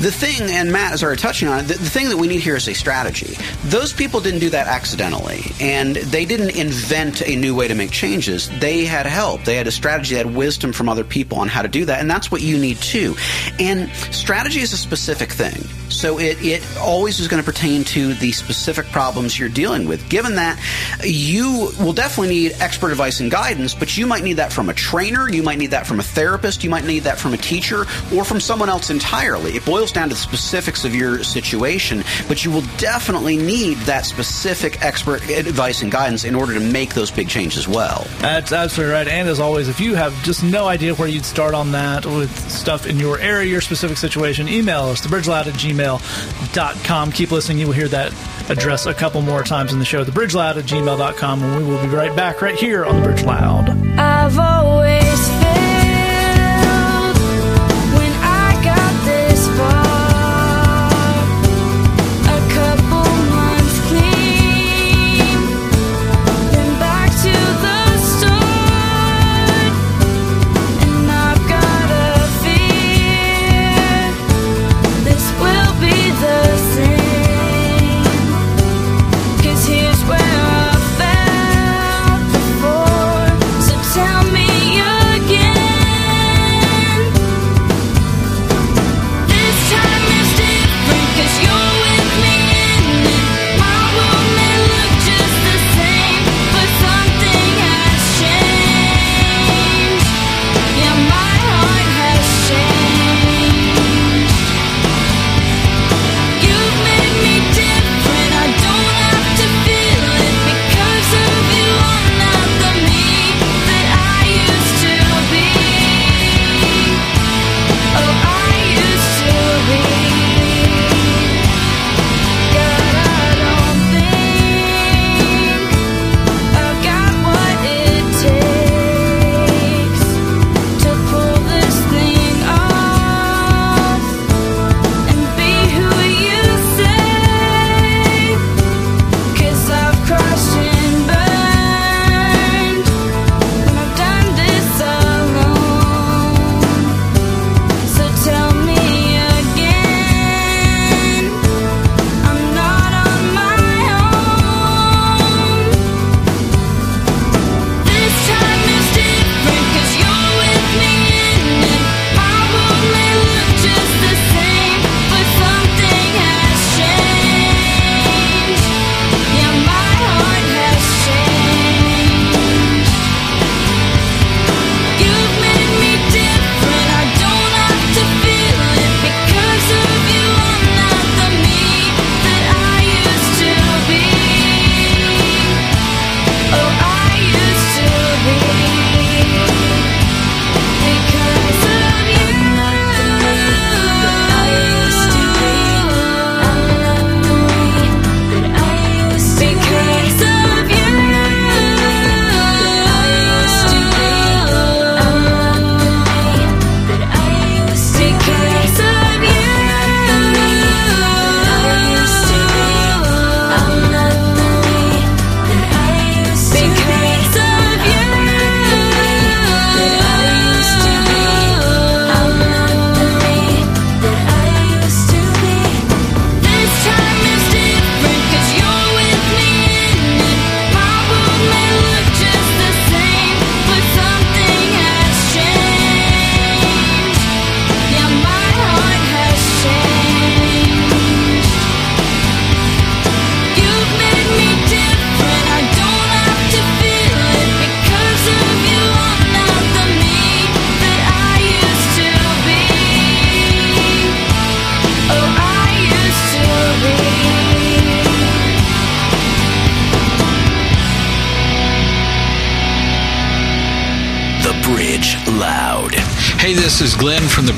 The 0.00 0.12
thing, 0.12 0.50
and 0.50 0.72
Matt 0.72 0.94
is 0.94 1.02
already 1.02 1.20
touching 1.20 1.48
on 1.48 1.60
it, 1.60 1.62
the, 1.62 1.74
the 1.74 1.90
thing 1.90 2.08
that 2.08 2.16
we 2.16 2.28
need 2.28 2.40
here 2.40 2.56
is 2.56 2.68
a 2.68 2.74
strategy. 2.74 3.36
Those 3.64 3.92
people 3.92 4.20
didn't 4.20 4.40
do 4.40 4.50
that 4.50 4.66
accidentally, 4.66 5.42
and 5.60 5.96
they 5.96 6.24
didn't 6.24 6.56
invent 6.56 7.22
a 7.22 7.36
new 7.36 7.54
way 7.54 7.68
to 7.68 7.74
make 7.74 7.90
changes. 7.90 8.48
They 8.60 8.84
had 8.84 9.06
help. 9.06 9.44
They 9.44 9.56
had 9.56 9.66
a 9.66 9.72
strategy, 9.72 10.14
they 10.14 10.24
had 10.24 10.34
wisdom 10.34 10.72
from 10.72 10.88
other 10.88 11.04
people 11.04 11.38
on 11.38 11.48
how 11.48 11.62
to 11.62 11.68
do 11.68 11.84
that, 11.86 12.00
and 12.00 12.10
that's 12.10 12.30
what 12.30 12.42
you 12.42 12.58
need 12.58 12.78
too. 12.78 13.16
And 13.58 13.90
strategy 14.12 14.60
is 14.60 14.72
a 14.72 14.76
specific 14.78 15.30
thing. 15.30 15.77
So 15.88 16.18
it, 16.18 16.42
it 16.42 16.62
always 16.78 17.20
is 17.20 17.28
going 17.28 17.42
to 17.42 17.46
pertain 17.46 17.84
to 17.84 18.14
the 18.14 18.32
specific 18.32 18.86
problems 18.86 19.38
you're 19.38 19.48
dealing 19.48 19.86
with. 19.86 20.08
Given 20.08 20.36
that, 20.36 20.60
you 21.02 21.70
will 21.80 21.92
definitely 21.92 22.34
need 22.34 22.52
expert 22.60 22.90
advice 22.90 23.20
and 23.20 23.30
guidance, 23.30 23.74
but 23.74 23.96
you 23.96 24.06
might 24.06 24.22
need 24.22 24.34
that 24.34 24.52
from 24.52 24.68
a 24.68 24.74
trainer, 24.74 25.28
you 25.30 25.42
might 25.42 25.58
need 25.58 25.70
that 25.70 25.86
from 25.86 26.00
a 26.00 26.02
therapist, 26.02 26.64
you 26.64 26.70
might 26.70 26.84
need 26.84 27.00
that 27.00 27.18
from 27.18 27.34
a 27.34 27.36
teacher, 27.36 27.86
or 28.14 28.24
from 28.24 28.40
someone 28.40 28.68
else 28.68 28.90
entirely. 28.90 29.52
It 29.52 29.64
boils 29.64 29.92
down 29.92 30.08
to 30.08 30.14
the 30.14 30.20
specifics 30.20 30.84
of 30.84 30.94
your 30.94 31.22
situation, 31.24 32.04
but 32.28 32.44
you 32.44 32.50
will 32.50 32.64
definitely 32.76 33.36
need 33.36 33.78
that 33.78 34.04
specific 34.04 34.82
expert 34.82 35.28
advice 35.28 35.82
and 35.82 35.90
guidance 35.90 36.24
in 36.24 36.34
order 36.34 36.54
to 36.54 36.60
make 36.60 36.94
those 36.94 37.10
big 37.10 37.28
changes 37.28 37.66
well. 37.66 38.06
That's 38.18 38.52
absolutely 38.52 38.94
right. 38.94 39.08
And 39.08 39.28
as 39.28 39.40
always, 39.40 39.68
if 39.68 39.80
you 39.80 39.94
have 39.94 40.14
just 40.22 40.42
no 40.42 40.66
idea 40.66 40.94
where 40.94 41.08
you'd 41.08 41.24
start 41.24 41.54
on 41.54 41.72
that 41.72 42.04
with 42.06 42.50
stuff 42.50 42.86
in 42.86 42.98
your 42.98 43.18
area, 43.18 43.50
your 43.50 43.60
specific 43.60 43.96
situation, 43.96 44.48
email 44.48 44.84
us, 44.84 45.00
thebridgeloud 45.00 45.46
at 45.46 45.54
gmail.com. 45.78 47.12
Keep 47.12 47.30
listening. 47.30 47.58
You 47.58 47.66
will 47.66 47.74
hear 47.74 47.88
that 47.88 48.12
address 48.50 48.86
a 48.86 48.94
couple 48.94 49.22
more 49.22 49.42
times 49.42 49.72
in 49.72 49.78
the 49.78 49.84
show, 49.84 50.04
thebridgeloud 50.04 50.56
at 50.56 50.64
gmail.com. 50.64 51.42
And 51.42 51.64
we 51.64 51.70
will 51.70 51.82
be 51.82 51.88
right 51.88 52.14
back 52.14 52.42
right 52.42 52.58
here 52.58 52.84
on 52.84 52.96
The 52.96 53.02
Bridge 53.02 53.24
Loud. 53.24 54.07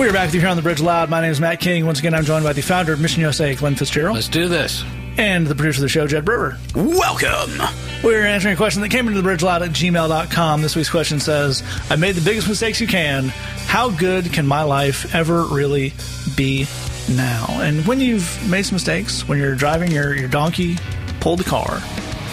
We're 0.00 0.14
back 0.14 0.28
with 0.28 0.34
you 0.36 0.40
here 0.40 0.48
on 0.48 0.56
the 0.56 0.62
Bridge 0.62 0.80
Loud. 0.80 1.10
My 1.10 1.20
name 1.20 1.30
is 1.30 1.42
Matt 1.42 1.60
King. 1.60 1.84
Once 1.84 1.98
again, 1.98 2.14
I'm 2.14 2.24
joined 2.24 2.42
by 2.42 2.54
the 2.54 2.62
founder 2.62 2.94
of 2.94 3.02
Mission 3.02 3.20
USA, 3.20 3.54
Glen 3.54 3.74
Fitzgerald, 3.74 4.14
Let's 4.14 4.28
do 4.28 4.48
this. 4.48 4.82
and 5.18 5.46
the 5.46 5.54
producer 5.54 5.80
of 5.80 5.82
the 5.82 5.88
show, 5.90 6.06
Jed 6.06 6.24
Brewer. 6.24 6.56
Welcome. 6.74 7.60
We're 8.02 8.24
answering 8.24 8.54
a 8.54 8.56
question 8.56 8.80
that 8.80 8.88
came 8.88 9.08
into 9.08 9.18
the 9.18 9.22
bridge 9.22 9.42
loud 9.42 9.60
at 9.62 9.72
gmail.com. 9.72 10.62
This 10.62 10.74
week's 10.74 10.88
question 10.88 11.20
says, 11.20 11.62
I 11.90 11.96
made 11.96 12.14
the 12.14 12.22
biggest 12.22 12.48
mistakes 12.48 12.80
you 12.80 12.86
can. 12.86 13.28
How 13.66 13.90
good 13.90 14.32
can 14.32 14.46
my 14.46 14.62
life 14.62 15.14
ever 15.14 15.44
really 15.44 15.92
be 16.34 16.66
now? 17.10 17.44
And 17.60 17.86
when 17.86 18.00
you've 18.00 18.50
made 18.50 18.62
some 18.62 18.76
mistakes, 18.76 19.28
when 19.28 19.36
you're 19.36 19.54
driving 19.54 19.90
your, 19.90 20.16
your 20.16 20.28
donkey, 20.28 20.78
pull 21.20 21.36
the 21.36 21.44
car, 21.44 21.78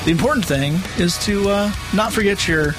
the 0.05 0.11
important 0.11 0.45
thing 0.45 0.79
is 0.97 1.17
to 1.25 1.49
uh, 1.49 1.73
not 1.93 2.13
forget 2.13 2.47
your 2.47 2.75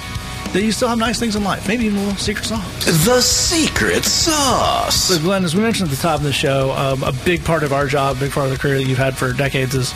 that 0.52 0.62
you 0.62 0.72
still 0.72 0.88
have 0.88 0.98
nice 0.98 1.18
things 1.18 1.36
in 1.36 1.44
life, 1.44 1.68
maybe 1.68 1.84
even 1.86 1.98
a 1.98 2.02
little 2.02 2.16
secret 2.18 2.44
sauce. 2.44 2.84
The 3.04 3.20
secret 3.20 4.04
sauce. 4.04 4.96
So, 4.96 5.18
Glen, 5.18 5.44
as 5.44 5.54
we 5.54 5.62
mentioned 5.62 5.90
at 5.90 5.96
the 5.96 6.02
top 6.02 6.18
of 6.18 6.24
the 6.24 6.32
show, 6.32 6.72
um, 6.72 7.02
a 7.02 7.12
big 7.24 7.44
part 7.44 7.62
of 7.62 7.72
our 7.72 7.86
job, 7.86 8.16
a 8.16 8.20
big 8.20 8.32
part 8.32 8.46
of 8.46 8.52
the 8.52 8.58
career 8.58 8.78
that 8.78 8.84
you've 8.84 8.98
had 8.98 9.16
for 9.16 9.32
decades 9.32 9.74
is 9.74 9.94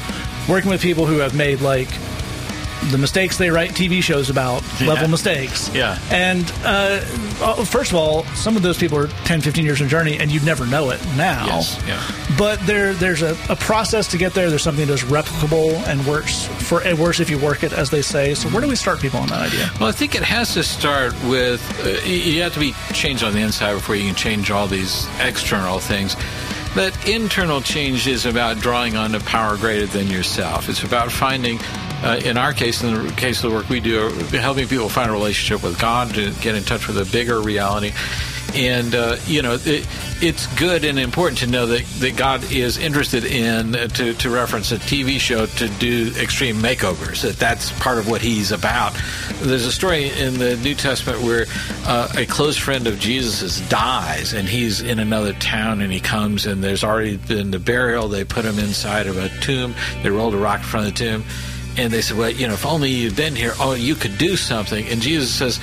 working 0.48 0.70
with 0.70 0.82
people 0.82 1.06
who 1.06 1.18
have 1.18 1.34
made 1.34 1.60
like 1.60 1.88
the 2.90 2.98
mistakes 2.98 3.36
they 3.38 3.50
write 3.50 3.70
TV 3.70 4.02
shows 4.02 4.30
about, 4.30 4.62
level 4.80 5.08
mistakes. 5.08 5.72
Yeah. 5.74 5.98
And 6.10 6.50
uh, 6.64 7.00
uh, 7.40 7.64
first 7.64 7.90
of 7.92 7.96
all, 7.96 8.24
some 8.34 8.56
of 8.56 8.62
those 8.62 8.78
people 8.78 8.98
are 8.98 9.08
10, 9.24 9.40
15 9.40 9.64
years 9.64 9.80
in 9.80 9.88
journey, 9.88 10.18
and 10.18 10.30
you'd 10.30 10.44
never 10.44 10.66
know 10.66 10.90
it 10.90 11.00
now. 11.16 11.46
Yes, 11.46 11.82
yeah. 11.86 12.02
But 12.36 12.60
there, 12.66 12.92
there's 12.94 13.22
a, 13.22 13.36
a 13.48 13.56
process 13.56 14.08
to 14.08 14.18
get 14.18 14.34
there. 14.34 14.50
There's 14.50 14.62
something 14.62 14.86
that's 14.86 15.04
replicable 15.04 15.72
and 15.86 16.04
works 16.06 16.46
for 16.46 16.82
and 16.82 16.98
worse 16.98 17.20
if 17.20 17.30
you 17.30 17.38
work 17.38 17.62
it, 17.62 17.72
as 17.72 17.90
they 17.90 18.02
say. 18.02 18.34
So, 18.34 18.48
where 18.50 18.60
do 18.60 18.68
we 18.68 18.76
start 18.76 19.00
people 19.00 19.20
on 19.20 19.28
that 19.28 19.52
idea? 19.52 19.70
Well, 19.78 19.88
I 19.88 19.92
think 19.92 20.14
it 20.14 20.22
has 20.22 20.54
to 20.54 20.62
start 20.62 21.12
with 21.24 21.62
uh, 21.84 22.06
you 22.06 22.42
have 22.42 22.54
to 22.54 22.60
be 22.60 22.72
changed 22.92 23.22
on 23.22 23.32
the 23.32 23.40
inside 23.40 23.74
before 23.74 23.94
you 23.94 24.06
can 24.06 24.14
change 24.14 24.50
all 24.50 24.66
these 24.66 25.08
external 25.20 25.78
things. 25.78 26.16
But 26.74 27.06
internal 27.06 27.60
change 27.60 28.06
is 28.06 28.24
about 28.24 28.58
drawing 28.58 28.96
on 28.96 29.14
a 29.14 29.20
power 29.20 29.58
greater 29.58 29.86
than 29.86 30.06
yourself. 30.06 30.70
It's 30.70 30.82
about 30.82 31.12
finding, 31.12 31.58
uh, 32.02 32.20
in 32.24 32.36
our 32.36 32.52
case, 32.52 32.82
in 32.82 33.06
the 33.06 33.12
case 33.12 33.42
of 33.42 33.50
the 33.50 33.56
work 33.56 33.68
we 33.68 33.80
do, 33.80 34.08
helping 34.30 34.66
people 34.66 34.88
find 34.88 35.10
a 35.10 35.12
relationship 35.12 35.62
with 35.62 35.80
God 35.80 36.14
to 36.14 36.32
get 36.40 36.54
in 36.54 36.64
touch 36.64 36.86
with 36.86 36.98
a 36.98 37.10
bigger 37.10 37.40
reality. 37.40 37.92
And 38.54 38.94
uh, 38.94 39.16
you 39.26 39.40
know, 39.40 39.54
it, 39.54 39.86
it's 40.20 40.46
good 40.58 40.84
and 40.84 40.98
important 40.98 41.38
to 41.38 41.46
know 41.46 41.66
that, 41.66 41.84
that 42.00 42.16
God 42.16 42.52
is 42.52 42.76
interested 42.76 43.24
in 43.24 43.74
uh, 43.74 43.88
to, 43.88 44.12
to 44.14 44.30
reference 44.30 44.72
a 44.72 44.76
TV 44.76 45.18
show 45.18 45.46
to 45.46 45.68
do 45.68 46.12
extreme 46.20 46.56
makeovers. 46.56 47.22
That 47.22 47.36
that's 47.38 47.72
part 47.80 47.98
of 47.98 48.08
what 48.08 48.20
He's 48.20 48.52
about. 48.52 48.92
There's 49.40 49.64
a 49.64 49.72
story 49.72 50.10
in 50.10 50.38
the 50.38 50.56
New 50.58 50.74
Testament 50.74 51.22
where 51.22 51.46
uh, 51.86 52.12
a 52.16 52.26
close 52.26 52.56
friend 52.56 52.86
of 52.86 52.98
Jesus 52.98 53.60
dies, 53.68 54.34
and 54.34 54.46
he's 54.46 54.80
in 54.80 54.98
another 54.98 55.32
town, 55.32 55.80
and 55.80 55.92
he 55.92 56.00
comes, 56.00 56.46
and 56.46 56.62
there's 56.62 56.84
already 56.84 57.16
been 57.16 57.50
the 57.50 57.58
burial. 57.58 58.08
They 58.08 58.24
put 58.24 58.44
him 58.44 58.58
inside 58.58 59.06
of 59.06 59.16
a 59.16 59.28
tomb. 59.40 59.74
They 60.02 60.10
rolled 60.10 60.34
a 60.34 60.38
rock 60.38 60.60
in 60.60 60.66
front 60.66 60.88
of 60.88 60.94
the 60.94 60.98
tomb, 60.98 61.24
and 61.76 61.92
they 61.92 62.02
said, 62.02 62.16
"Well, 62.16 62.30
you 62.30 62.46
know, 62.46 62.54
if 62.54 62.66
only 62.66 62.90
you'd 62.90 63.16
been 63.16 63.35
here, 63.35 63.52
oh, 63.58 63.74
you 63.74 63.94
could 63.94 64.18
do 64.18 64.37
something." 64.37 64.87
And 64.88 65.00
Jesus 65.00 65.32
says 65.32 65.61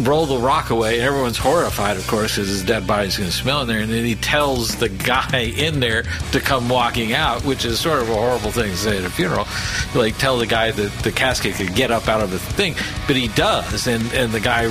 roll 0.00 0.26
the 0.26 0.38
rock 0.38 0.70
away, 0.70 0.94
and 0.94 1.02
everyone's 1.02 1.38
horrified, 1.38 1.96
of 1.96 2.06
course, 2.06 2.36
because 2.36 2.48
his 2.48 2.62
dead 2.62 2.86
body's 2.86 3.16
going 3.16 3.30
to 3.30 3.36
smell 3.36 3.62
in 3.62 3.68
there. 3.68 3.80
And 3.80 3.90
then 3.90 4.04
he 4.04 4.14
tells 4.14 4.76
the 4.76 4.88
guy 4.88 5.38
in 5.56 5.80
there 5.80 6.04
to 6.32 6.40
come 6.40 6.68
walking 6.68 7.12
out, 7.12 7.44
which 7.44 7.64
is 7.64 7.78
sort 7.78 8.00
of 8.00 8.08
a 8.08 8.14
horrible 8.14 8.50
thing 8.50 8.70
to 8.70 8.76
say 8.76 8.98
at 8.98 9.04
a 9.04 9.10
funeral. 9.10 9.46
Like 9.94 10.18
tell 10.18 10.38
the 10.38 10.46
guy 10.46 10.70
that 10.70 10.92
the 11.02 11.12
casket 11.12 11.54
could 11.54 11.74
get 11.74 11.90
up 11.90 12.08
out 12.08 12.22
of 12.22 12.30
the 12.30 12.38
thing, 12.38 12.74
but 13.06 13.16
he 13.16 13.28
does, 13.28 13.86
and 13.86 14.02
and 14.12 14.32
the 14.32 14.40
guy 14.40 14.64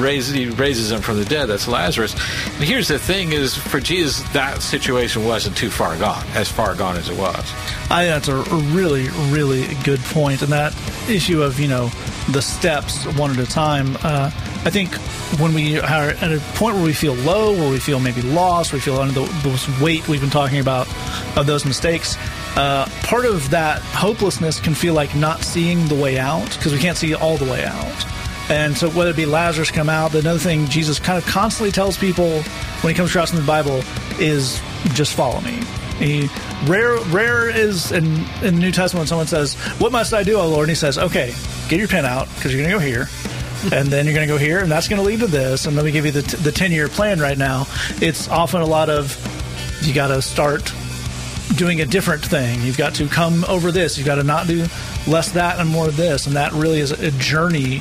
raises 0.00 0.34
he 0.34 0.48
raises 0.48 0.92
him 0.92 1.00
from 1.00 1.16
the 1.18 1.24
dead. 1.24 1.46
That's 1.46 1.68
Lazarus. 1.68 2.14
And 2.14 2.64
here's 2.64 2.88
the 2.88 2.98
thing: 2.98 3.32
is 3.32 3.56
for 3.56 3.80
Jesus, 3.80 4.22
that 4.32 4.62
situation 4.62 5.24
wasn't 5.24 5.56
too 5.56 5.70
far 5.70 5.96
gone, 5.98 6.24
as 6.34 6.48
far 6.48 6.74
gone 6.74 6.96
as 6.96 7.08
it 7.08 7.18
was. 7.18 7.52
I 7.90 8.04
think 8.04 8.26
that's 8.26 8.28
a 8.28 8.56
really, 8.72 9.08
really 9.30 9.66
good 9.82 10.00
point. 10.00 10.42
And 10.42 10.52
that 10.52 10.74
issue 11.08 11.42
of, 11.42 11.58
you 11.58 11.68
know, 11.68 11.90
the 12.30 12.42
steps 12.42 13.06
one 13.16 13.30
at 13.30 13.38
a 13.38 13.46
time. 13.46 13.96
Uh, 14.02 14.30
I 14.68 14.70
think 14.70 14.92
when 15.40 15.54
we 15.54 15.80
are 15.80 16.10
at 16.10 16.30
a 16.30 16.40
point 16.56 16.76
where 16.76 16.84
we 16.84 16.92
feel 16.92 17.14
low, 17.14 17.54
where 17.54 17.70
we 17.70 17.78
feel 17.78 18.00
maybe 18.00 18.20
lost, 18.20 18.74
we 18.74 18.80
feel 18.80 18.98
under 18.98 19.14
the, 19.14 19.24
this 19.42 19.80
weight 19.80 20.06
we've 20.08 20.20
been 20.20 20.28
talking 20.28 20.60
about 20.60 20.86
of 21.38 21.46
those 21.46 21.64
mistakes, 21.64 22.18
uh, 22.54 22.86
part 23.02 23.24
of 23.24 23.48
that 23.48 23.80
hopelessness 23.80 24.60
can 24.60 24.74
feel 24.74 24.92
like 24.92 25.16
not 25.16 25.42
seeing 25.42 25.88
the 25.88 25.94
way 25.94 26.18
out 26.18 26.50
because 26.50 26.70
we 26.70 26.78
can't 26.78 26.98
see 26.98 27.14
all 27.14 27.38
the 27.38 27.50
way 27.50 27.64
out. 27.64 28.04
And 28.50 28.76
so, 28.76 28.90
whether 28.90 29.08
it 29.08 29.16
be 29.16 29.24
Lazarus 29.24 29.70
come 29.70 29.88
out, 29.88 30.14
another 30.14 30.38
thing 30.38 30.66
Jesus 30.66 30.98
kind 30.98 31.16
of 31.16 31.24
constantly 31.24 31.72
tells 31.72 31.96
people 31.96 32.42
when 32.82 32.92
he 32.92 32.94
comes 32.94 33.08
across 33.08 33.32
in 33.32 33.38
the 33.38 33.46
Bible 33.46 33.82
is 34.20 34.60
just 34.92 35.14
follow 35.14 35.40
me. 35.40 35.62
He 35.98 36.28
rare 36.66 36.98
rare 37.04 37.48
is 37.48 37.90
in, 37.90 38.04
in 38.42 38.56
the 38.56 38.60
New 38.60 38.72
Testament 38.72 39.00
when 39.00 39.06
someone 39.06 39.28
says, 39.28 39.54
"What 39.80 39.92
must 39.92 40.12
I 40.12 40.24
do, 40.24 40.36
O 40.36 40.46
Lord?" 40.46 40.64
and 40.64 40.72
he 40.72 40.74
says, 40.74 40.98
"Okay, 40.98 41.34
get 41.70 41.78
your 41.78 41.88
pen 41.88 42.04
out 42.04 42.28
because 42.34 42.52
you're 42.52 42.62
going 42.62 42.70
to 42.70 42.78
go 42.78 42.84
here." 42.84 43.08
And 43.72 43.88
then 43.88 44.04
you're 44.04 44.14
going 44.14 44.26
to 44.26 44.32
go 44.32 44.38
here, 44.38 44.60
and 44.60 44.70
that's 44.70 44.88
going 44.88 45.00
to 45.00 45.06
lead 45.06 45.20
to 45.20 45.26
this. 45.26 45.66
And 45.66 45.76
let 45.76 45.84
me 45.84 45.90
give 45.90 46.06
you 46.06 46.12
the, 46.12 46.36
the 46.38 46.52
10 46.52 46.72
year 46.72 46.88
plan 46.88 47.20
right 47.20 47.38
now. 47.38 47.66
It's 48.00 48.28
often 48.28 48.60
a 48.60 48.66
lot 48.66 48.88
of 48.88 49.16
you 49.82 49.94
got 49.94 50.08
to 50.08 50.22
start 50.22 50.72
doing 51.56 51.80
a 51.80 51.86
different 51.86 52.24
thing. 52.24 52.62
You've 52.62 52.78
got 52.78 52.94
to 52.96 53.08
come 53.08 53.44
over 53.48 53.72
this. 53.72 53.96
You've 53.98 54.06
got 54.06 54.16
to 54.16 54.22
not 54.22 54.46
do 54.46 54.66
less 55.06 55.32
that 55.32 55.58
and 55.58 55.68
more 55.68 55.88
of 55.88 55.96
this. 55.96 56.26
And 56.26 56.36
that 56.36 56.52
really 56.52 56.80
is 56.80 56.92
a 56.92 57.10
journey 57.12 57.80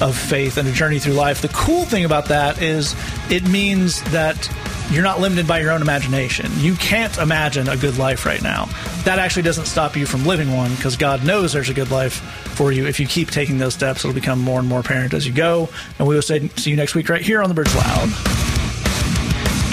of 0.00 0.16
faith 0.16 0.56
and 0.58 0.68
a 0.68 0.72
journey 0.72 0.98
through 0.98 1.14
life. 1.14 1.42
The 1.42 1.48
cool 1.48 1.84
thing 1.84 2.04
about 2.04 2.26
that 2.26 2.62
is 2.62 2.94
it 3.30 3.48
means 3.48 4.02
that 4.12 4.48
you're 4.90 5.02
not 5.02 5.20
limited 5.20 5.46
by 5.46 5.60
your 5.60 5.70
own 5.70 5.82
imagination. 5.82 6.50
You 6.56 6.74
can't 6.74 7.16
imagine 7.18 7.68
a 7.68 7.76
good 7.76 7.98
life 7.98 8.24
right 8.24 8.42
now. 8.42 8.66
That 9.04 9.18
actually 9.18 9.42
doesn't 9.42 9.66
stop 9.66 9.96
you 9.96 10.06
from 10.06 10.24
living 10.24 10.52
one 10.52 10.74
because 10.74 10.96
God 10.96 11.24
knows 11.24 11.52
there's 11.52 11.68
a 11.68 11.74
good 11.74 11.90
life 11.90 12.14
for 12.54 12.72
you. 12.72 12.86
If 12.86 12.98
you 12.98 13.06
keep 13.06 13.30
taking 13.30 13.58
those 13.58 13.74
steps, 13.74 14.04
it'll 14.04 14.14
become 14.14 14.40
more 14.40 14.60
and 14.60 14.68
more 14.68 14.80
apparent 14.80 15.14
as 15.14 15.26
you 15.26 15.32
go. 15.32 15.68
And 15.98 16.08
we 16.08 16.14
will 16.14 16.22
say, 16.22 16.48
see 16.56 16.70
you 16.70 16.76
next 16.76 16.94
week 16.94 17.08
right 17.08 17.22
here 17.22 17.42
on 17.42 17.48
the 17.48 17.54
Bridge 17.54 17.74
Loud. 17.74 18.37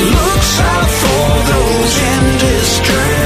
Looks 0.00 0.60
out 0.60 0.90
for 1.00 1.52
those 1.52 1.94
in 2.02 2.38
distress. 2.38 3.19